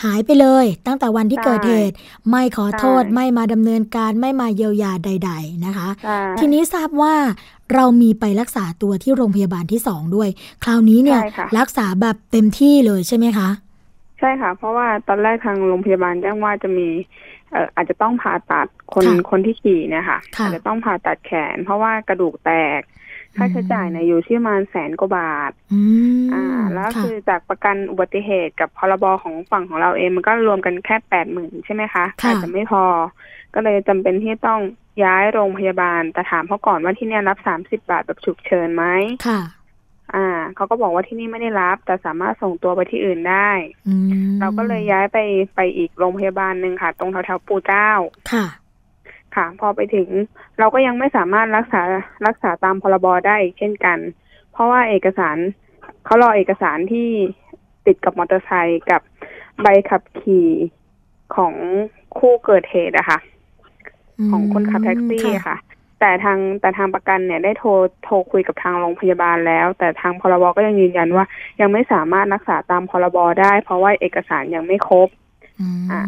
[0.05, 1.95] หายไปเลย ตั้งแต่วันที่เกิดเหตุ
[2.31, 5.89] ไม่ขอโทษไม่มาดำเนินการไม่มาเยียวยาใด ๆนะคะ
[6.39, 7.15] ทีนี้ทราบว่า
[7.75, 10.29] เรามีไปรักษาตัวที่โรงพยาบาลที่สองด้วย
[10.65, 11.21] คราวนี้เนี่ย
[11.59, 13.49] รักษาแบบเต็มที่เลยใช่ไหมคะ
[14.23, 16.89] ใช่ค่ะ เพราะว่าตอนแรกทางโรงพยาบาลแจ้งว่าจะมี
[17.53, 22.81] เอ่ออาจจะต้องผ่าตัดคนคนที่ขี่เนี่ยค่ะ อาจจะต้องผ่าตัดแขน เพราะว่ากระดูกแตก
[23.37, 25.53] ค่าใช้จ่ายเนี่ยอยู่ที่ประมาณแสนกว่าบาท
[26.35, 26.45] อ่า
[26.75, 32.85] แล้วคือจากประกันอุบัติเหตุกับพรบของฝั่งของเราเองมันก็รวมกันแค่แปดหมื่นใช่ไหมคะอาจจะไม่พอ
[33.55, 34.61] ก็เลยจำเป็นที่ต้อง
[35.05, 38.85] ย้ายโรงพยาบาลแต่ถามเขาก่อนว่าที่เนี่ยรับสามสิบบาทแบบฉุกเฉินไหม
[39.27, 39.41] ค่ะ
[40.15, 43.51] อ่าเขาก็บอกว่าที่นี่ไม่ได้รับ แต่สามารถส่งตัวไปที่อื่นได้
[44.41, 45.19] เราก็เลยย้ายไป
[45.55, 47.91] ไปอีกโรงพยาบาลหนึ่งค่ะ ตรงแถวๆปูเจ้า
[48.33, 48.47] ค่ะ
[49.35, 50.09] ค่ะ พอไปถึง
[50.59, 51.81] เราก็ยังไม่สามารถรักษา
[52.27, 53.99] รักษาตามพรบได้เช่นกัน
[54.53, 55.37] เพราะว่าเอกสาร
[56.05, 57.09] เขารอเอกสารที่
[57.87, 59.03] ติดกับมอเตอร์ไซค์กับ
[59.63, 60.49] ใบขับขี่
[61.37, 61.55] ของ
[62.19, 63.19] คู่เกิดเหตุอะค่ะ
[64.31, 65.57] ของคนขับแท็กซี่ค่ะ
[66.05, 67.71] แต่ทางแต่ทางประกันเนี่ยได้โทร
[68.05, 71.25] โทรคุยกับทางโรงพยาบาลแล้ว แต่ทางพรบก็ยังยืนยันว่า
[71.61, 75.09] ยังไม่สามารถรักษาตามพรบได้ เพราะว่าเอกสารยังไม่ครบ
[75.91, 76.03] อ่า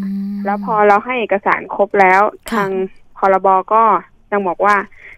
[0.45, 2.23] แล้วพอเราให้เอกสารครบแล้ว
[2.53, 2.71] ทาง
[3.19, 3.83] พรบก็
[4.33, 4.77] ยังบอกว่า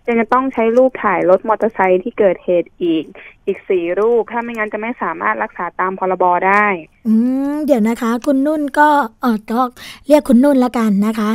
[0.09, 3.05] ยังจะต้องใช้รูปถ่ายรถมอเตอร์ไซค์ที่เกิดเหตุอีก
[3.47, 6.67] อีกสี่รูป ถ้าไม่งั้นจะไม่สามารถรักษาตามพรบได้
[7.07, 7.15] อื
[7.53, 8.89] มเดี๋ยวนะคะ คุณนุ่นก็
[9.21, 9.61] เออก็
[10.07, 11.31] เรียกคุณนุ่นละกันนะคะ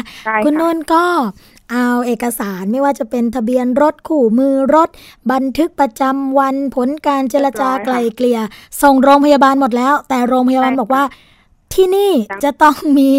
[0.45, 1.03] คุณนุ่นก็
[1.71, 4.89] เอาเอกสารไม่ว่าจะเป็นทะเบียนรถขู่มือรถ
[5.31, 8.39] บันทึกประจำวันผลการเจรจาไกล่เกลี่ย
[8.81, 11.03] ส่งโรงพยาบาลหมดแล้ว แต่โรงพยาบาลบอกว่า
[11.73, 12.11] ที่นี่
[12.43, 13.11] จะต้องมี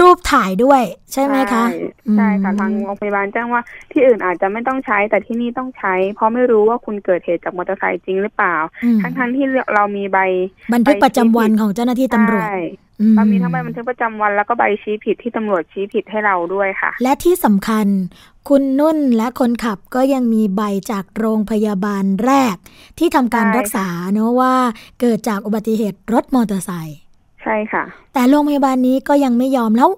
[0.00, 0.82] รูปถ่ายด้วย
[1.12, 1.64] ใช่ไหมคะ
[2.16, 3.62] ใช่ค่ะทางโรงพยาบาลแจ้งว่า
[3.92, 8.56] ที่อื่นอาจจะไม่ต้องใช้แต่ที่นี่ต้องใช้ เพราะไม่รู้ว่าคุณเกิดเหตุจากมอเตอร์ไซค์จริงหรือเปล่า
[9.02, 10.18] ทั้งทั้งที่เรามีใบ
[10.74, 12.48] บันทึกประจำวันของเจ้าหน้าที่ตำรวจ
[13.16, 17.86] เรามีทั้งใบบันทึกประจำวันแล้วก็ใบชี้ผิดที่ตำรวจชี้ผิดให้เราด้วยค่ะ และที่สำคัญ
[18.48, 22.56] คุณนุ่นและคนขับก็ยังมีใบจากโรงพยาบาลแรก
[22.98, 24.54] ที่ทำการรักษาเนอะว่า
[25.00, 27.84] เกิดจากอุบัติเหตุรถมอเตอร์ไซค์ใช่ค่ะ
[28.14, 29.90] แต่โรงพยาบาลนี้ก็ยังไม่ยอมแล้ว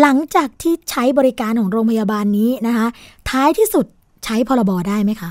[0.00, 2.86] หลังจากที่ใช้บริการของโรงพยาบาลนี้นะคะ
[3.30, 3.86] ท้ายที่สุด
[4.24, 5.30] ใช้พรบได้ไหมคะ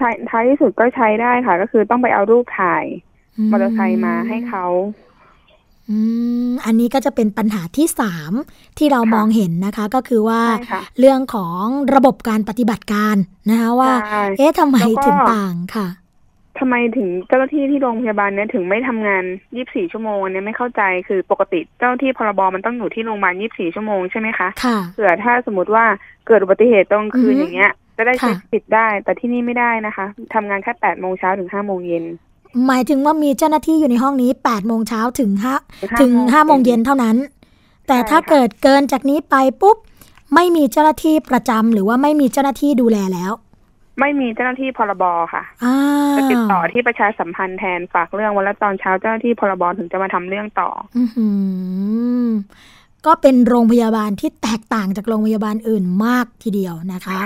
[0.00, 2.84] ท้ายท้ายที่สุดก็ใช้ได้ค่ะ ก็คือต้องไปเอารูปถ่าย
[3.50, 4.64] มอเตอร์ไซค์มาให้เขา
[5.90, 5.98] อื
[6.48, 8.32] มอันนี้ก็จะเป็นปัญหาที่สาม
[8.78, 10.42] ที่เรามองเห็นนะคะ ก็คือว่า
[10.98, 11.62] เรื่องของ
[11.94, 13.16] ระบบการปฏิบัติการ
[13.50, 13.92] นะคะว่า
[14.38, 15.86] เอ๊ะทำไมถึงต่างค่ะ
[16.60, 19.24] ทำไมถึงเจ้าหน้าที่ที่โรงพยาบาลเนี่ยถึงไม่ทำงาน
[19.56, 25.84] ยีิบสี่ชั่วโมงเนี่ยไม่เข้าใจคือปกติเจ้าหน้าที่พรบมันต้องอยู่ที่โรงพยาบาลยีิบสี่ชั่วโมงใช่ไหมคะค่ะเผื่อถ้าสมมติว่า
[26.26, 32.04] เกิดอุบัติเหตุตรงคืนอย่างเงี้ย จะได้เช็คปิดได้ แต่ที่นี่ไม่ได้นะคะทำงานแค่แปดโมงเช้าถึงห้าโมงเย็น
[32.66, 35.54] หมายถึงว่ามีเจ้าหน้าที่อยู่ในห้องนี้แปดโมงเช้าถึงห้า
[36.00, 37.16] ถึงห้าโมงเย็นเท่านั้น
[37.88, 39.76] แต่ถ้าเกิดเกินจากนี้ไปปุ๊บ
[40.34, 43.32] ไม่มีเจ้าหน้าที่ประจำหรือว่าไม่มีเจ้าหน้าที่ดูแลแล้ว
[43.98, 45.42] ไม่มีเจ้าหน้าที่พรบค่ะ
[46.16, 51.26] จะติดต่อที่ประชาสัมพันธ์แทนฝากเรื่องวันละตอนเช้าเจ้าหน้าที่พรบถึงจะมาทำเรื่องต่อ อื
[53.06, 57.18] ก็เป็นโรงพยาบาลที่แตกต่างจากโรงพยาบาลอื่นมากทีเดียวนะคะ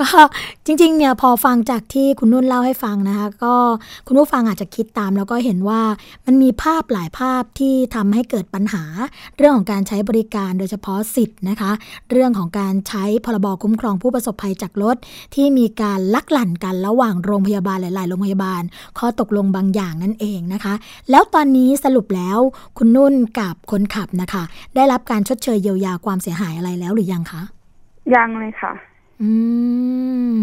[0.00, 0.08] ก็
[0.66, 3.54] จริงๆเนี่ยพอฟังจากที่คุณนุ่นเล่าให้ฟังนะคะ ก็
[4.06, 5.82] คุณผู้ฟังอาจจะคิดตาม แล้วก็เห็นว่า
[6.26, 8.84] มันมีภาพหลายภาพที่ทำให้เกิดปัญหา
[9.36, 11.70] เรื่องของการใช้บริการโดยเฉพาะสิทธิ์นะคะ
[12.10, 14.96] เรื่องของการใช้พรบคุ้มครองผู้ประสบภัยจากรถ
[15.34, 18.62] ที่มีการลักหลั่นกันระหว่างโรงพยาบาลหลายๆ โรงพยาบาล
[18.98, 20.74] ข้อตกลงบางอย่างนั่นเองนะคะ
[21.10, 22.38] แล้วตอนนี้สรุปแล้ว
[22.78, 24.42] คุณนุ่นกับคนขับนะคะ
[24.74, 27.42] ได้รับการชดเชยเยียวยาความเสียหายอะไรแล้วหรือยังคะ
[28.14, 28.72] ยังเลยค่ะ
[29.22, 29.30] อื
[30.40, 30.42] ม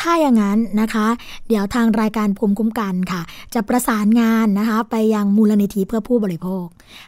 [0.00, 1.06] ถ้าอย่างนั้นนะคะ
[1.48, 3.22] เดี๋ยวทางรายการภูมิคุ้มกันค่ะ
[3.54, 6.64] จะประสานงานนะคะ ไปยังมูลนิธิเพื่อผู้บริโภค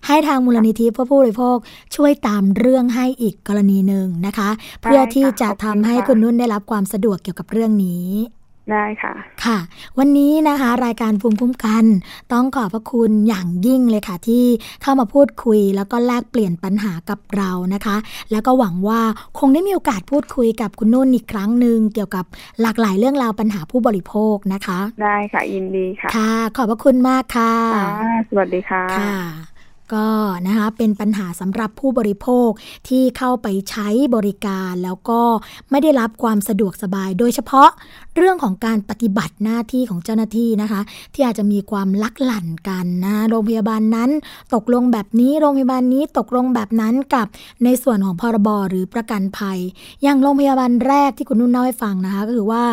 [0.07, 1.57] ให้ทางมูลนิธิเพื่อผู้บริโภค
[1.97, 4.51] ช่วยตามเรื่องให้อีกกรณีหนึ่งนะคะ
[4.83, 8.07] เพื่อที่จะทำให้คุณนุ่นได้รับความสะดวกเกี่ยวกับเรื่องนี้
[8.73, 9.15] ได้ค่ะ
[9.45, 9.59] ค่ะ
[9.99, 11.85] วันนี้นะคะ รายการภูมิคุ้มกัน
[12.33, 14.45] ต้องขอบพระคุณอย่างยิ่งเลยค่ะ ที่
[14.83, 17.97] เข้ามาพูดคุย แล้วก็แลกเปลี่ยนปัญหากับเรานะคะ
[18.33, 19.01] แล้วก็หวังว่า
[19.39, 22.25] คงได้มีโอกาสพูดคุยกับคุณนุ่นอีกครั้งหนึ่งเกี่ยวกับ
[22.63, 27.55] หลากหลายเรื่องราวปัญหาผู้บริโภคนะคะ ได้ค่ะยินดีค่ะ ค่ะ ขอบพระคุณมากค่ะ
[28.29, 29.58] สวัสดีค่ะค่ะ
[29.95, 30.07] ก็
[30.47, 32.51] นะคะเป็นปัญหาสำหรับผู้บริโภค
[32.89, 35.21] ที่เข้าไปใช้บริการแล้วก็
[35.71, 37.69] ไม่ได้รับความสะดวกสบาย โดยเฉพาะ
[38.17, 40.81] เรื่องของการปฏิบัติหน้าที่ของเจ้าหน้าที่นะคะ
[41.15, 44.11] ที่อาจจะมีความลักหลั่นกันนะโรงพยาบาลนั้น
[44.55, 47.27] ตกลงแบบนี้โรงพยาบาลนี้ตกลงแบบนั้นกับ
[47.65, 49.59] ในส่วนของพรบหรือประกันภัย
[50.03, 52.65] อย่างโรงพยาบาลแรกที่คุณนุ่นเล่าให้ฟังนะคะก็คือว่า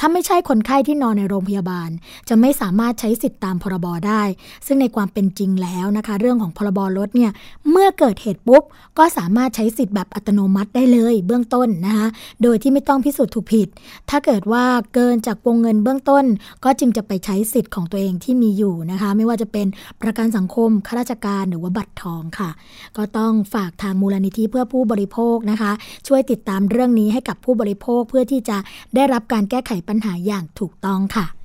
[0.00, 1.90] ถ้าไม่ใช่คนไข้ที่นอนในโรงพยาบาล
[2.28, 4.22] จะไม่สามารถใช้สิทธิ์ตามพรบได้
[4.66, 7.30] ซึ่งในความเป็นจริงแล้วนะคะ เรื่องของพรบรถเนี่ย
[7.70, 8.62] เมื่อเกิดเหตุปุ๊บ
[8.98, 12.06] ก็สามารถใช้สิทธิ์แบบอัตโนมัติได้เลยเบื้องต้นนะคะ
[12.42, 13.68] โดยที่ไม่ต้องพิสูจน์ถูกผิด
[14.10, 14.64] ถ้าเกิดว่า
[14.94, 16.24] เกินจากวงเงินเบื้องต้น
[16.64, 19.66] ก็จึงจะไปใช้สิทธิ์ของตัวเองที่มีอยู่นะคะ ไม่ว่าจะเป็น
[20.02, 22.50] ประกันสังคมข้าราชการหรือว่าบัตรทองค่ะ
[22.96, 25.72] ก็ต้องฝากทางมูลนิธิเพื่อผู้บริโภคนะคะ
[26.08, 28.58] ช่วยติดตามเรื่องนี้ให้กับผู้บริโภคเพื่อที่จะ
[28.94, 31.39] ได้รับการแก้ไขปัญหาอย่างถูกต้องค่ะ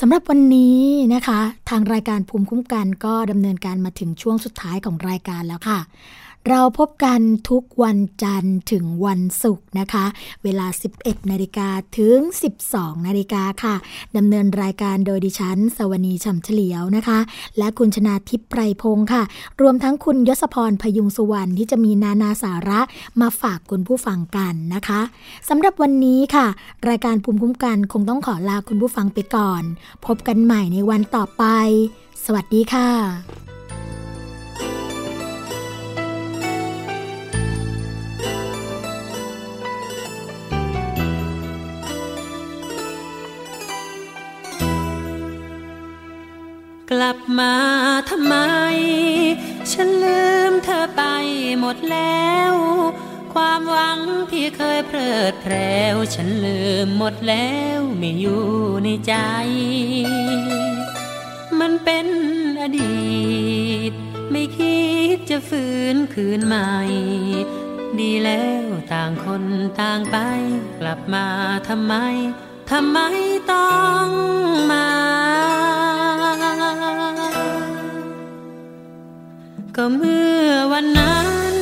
[0.00, 0.80] สำหรับวันนี้
[1.14, 1.40] นะคะ
[1.70, 5.78] ทางรายการภูมิคุ้มกันก็ดำเนินการมาถึงช่วงสุดท้ายของรายการแล้วค่ะ
[6.50, 7.20] เราพบกัน
[7.50, 10.04] ทุกวันจันทร์ถึงวันศุกร์นะคะ
[10.44, 10.66] เวลา
[10.98, 11.68] 11 นาฬิกา
[11.98, 12.18] ถึง
[12.62, 13.74] 12 นาฬิกาค่ะ
[14.16, 17.18] ดำเนินรายการโดยดิฉัน สวนีฉ่ำเฉลียวนะคะ
[17.58, 19.22] และคุณชนาทิพย์ไพรพงศ์ค่ะ
[19.60, 22.80] รวมทั้งคุณยศพรพยุงสุวรรณที่จะมีนานาสาระ
[23.20, 25.00] มาฝากคุณผู้ฟังกันนะคะ
[25.48, 26.46] สำหรับวันนี้ค่ะ
[26.88, 29.62] รายการภูมิคุ้มกันคงต้องขอลาคุณผู้ฟังไปก่อน
[30.06, 31.44] พบกันใหม่ในวันต่อไป
[32.24, 33.43] สวัสดีค่ะ
[47.02, 47.54] ลับมา
[48.10, 48.36] ทำไม
[49.72, 51.02] ฉันลืมเธอไป
[51.60, 52.52] หมดแล้ว
[53.34, 55.54] ความหวังที่เคยเพลิดเพล
[55.94, 58.44] วฉันลืมหมดแล้วไม่อยู่
[58.84, 59.14] ในใจ
[61.60, 62.06] มันเป็น
[62.62, 63.04] อดี
[63.90, 63.92] ต
[64.30, 64.80] ไม่คิ
[65.14, 66.72] ดจะฟื้นคืนใหม่
[68.00, 69.44] ดีแล้วต่างคน
[69.80, 70.16] ต่างไป
[70.80, 71.26] กลับมา
[71.68, 71.94] ทำไม
[72.70, 72.98] ทำไม
[73.52, 74.08] ต้อง
[74.70, 74.88] มา
[79.76, 81.54] ก็เมื่อวันนั้น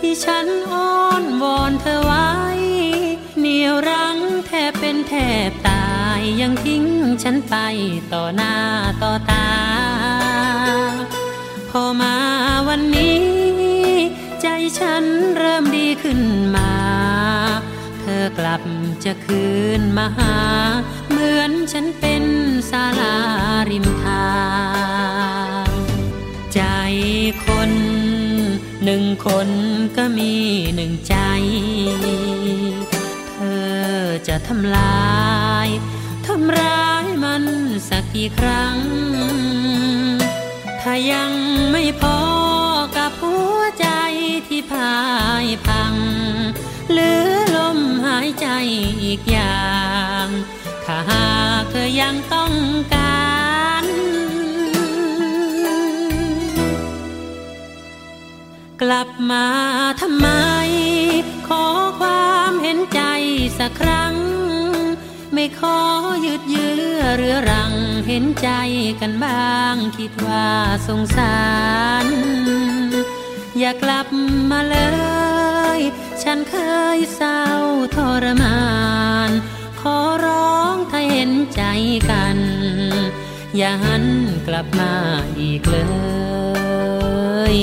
[0.00, 2.28] ที่ฉันอ้อนวอนเธอไว้
[3.38, 5.12] เหนียวรั้งแทบเป็นแท
[5.48, 5.86] บตา
[6.18, 6.84] ยยังทิ้ง
[7.22, 7.54] ฉันไป
[8.12, 8.54] ต่อหน้า
[9.02, 9.48] ต่อตา
[11.70, 12.16] พอมา
[12.68, 13.22] วันนี้
[14.40, 14.46] ใจ
[14.78, 15.04] ฉัน
[15.36, 16.20] เริ่มดีขึ้น
[16.56, 16.72] มา
[18.00, 18.62] เธอกลับ
[19.04, 19.46] จะคื
[19.80, 20.34] นมาหา
[21.10, 22.24] เหมือนฉันเป็น
[22.70, 23.16] ศาลา
[23.70, 23.86] ริม
[29.02, 29.48] งคน
[29.96, 30.34] ก็มี
[30.74, 31.14] หนึ่งใจ
[33.28, 33.36] เธ
[34.00, 35.08] อจะทำลา
[35.66, 35.68] ย
[36.26, 37.44] ทำร้ายมัน
[37.88, 38.76] สักกี่ครั้ง
[40.80, 41.32] ถ้ายัง
[41.72, 42.18] ไม่พอ
[42.96, 43.88] กับหัวใจ
[44.46, 44.98] ที่พา
[45.44, 45.94] ยพัง
[46.92, 48.48] หลือลมหายใจ
[49.04, 49.66] อีกอย่า
[50.24, 50.26] ง
[50.84, 51.26] ถ้าหา
[51.60, 52.52] กเธอยังต้อง
[52.94, 53.47] การ
[58.82, 59.46] กลับมา
[60.00, 60.28] ทำไม
[61.48, 61.64] ขอ
[62.00, 63.00] ความเห็นใจ
[63.58, 64.14] สักครั้ง
[65.32, 65.78] ไม่ขอ
[66.24, 67.72] ยืดเยื้อเรือรัง
[68.08, 68.50] เห็นใจ
[69.00, 70.48] กันบ้าง คิดว่า
[70.88, 71.38] สงสา
[72.04, 72.06] ร
[73.58, 74.06] อย่ากลับ
[74.50, 74.78] มาเล
[75.78, 75.80] ย
[76.22, 76.56] ฉันเค
[76.96, 77.42] ยเศร้า
[77.96, 78.60] ทรมา
[79.28, 79.30] น
[79.80, 81.62] ขอร้องถ้าเห็นใจ
[82.10, 82.38] กัน
[83.56, 84.04] อย่าหัน
[84.46, 84.92] กลับมา
[85.40, 85.78] อีกเล
[87.54, 87.58] ย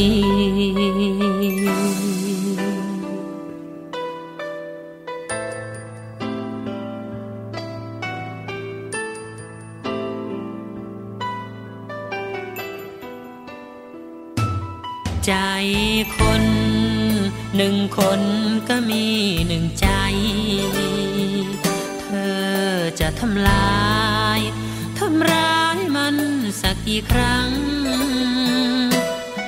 [15.28, 15.36] ใจ
[16.17, 16.43] คน
[17.55, 18.21] หนึ่งคน
[18.69, 19.05] ก็มี
[19.47, 19.88] หนึ่งใจ
[22.01, 22.07] เธ
[22.38, 23.76] อจะทำลา
[24.38, 24.39] ย
[24.99, 26.17] ทำร้ายมัน
[26.61, 27.49] สักกี่ครั้ง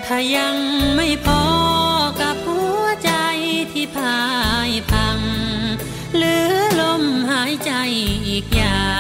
[0.06, 0.56] ถ้ายัง
[0.96, 1.44] ไม่พอ
[2.22, 3.12] กับหัวใจ
[3.72, 4.22] ที่พา
[4.70, 5.20] ยพัง
[6.16, 7.72] เหลือลมหายใจ
[8.30, 8.92] อีกอย่า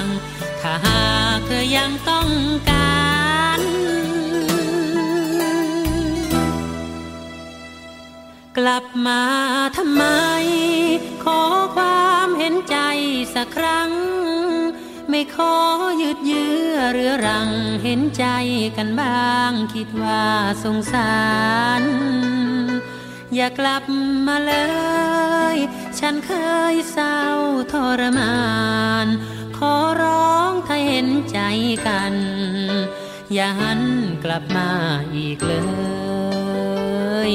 [0.00, 0.02] ง
[0.60, 1.02] ถ้าหา
[1.36, 2.28] กเธอยังต้อง
[2.70, 2.76] กา
[3.47, 3.47] ร
[8.58, 9.22] กลับมา
[9.76, 10.04] ทำไม
[11.24, 11.40] ขอ
[11.76, 12.76] ความเห็นใจ
[13.34, 13.90] สักครั้ง
[15.08, 15.54] ไม่ขอ
[16.02, 17.50] ยืดเยื้อเรือรัง
[17.84, 18.24] เห็นใจ
[18.76, 20.26] กันบ้าง คิดว่า
[20.64, 21.18] สงสา
[21.80, 21.82] ร
[23.34, 23.84] อย่ากลับ
[24.26, 24.54] มาเล
[25.54, 25.56] ย
[25.98, 26.32] ฉันเค
[26.72, 27.20] ยเศร้า
[27.72, 28.36] ทรมา
[29.04, 29.06] น
[29.56, 31.38] ขอร้องถ้าเห็นใจ
[31.86, 32.14] กัน
[33.32, 33.80] อย่าหัน
[34.24, 34.70] กลับมา
[35.14, 35.54] อีกเล
[37.32, 37.34] ย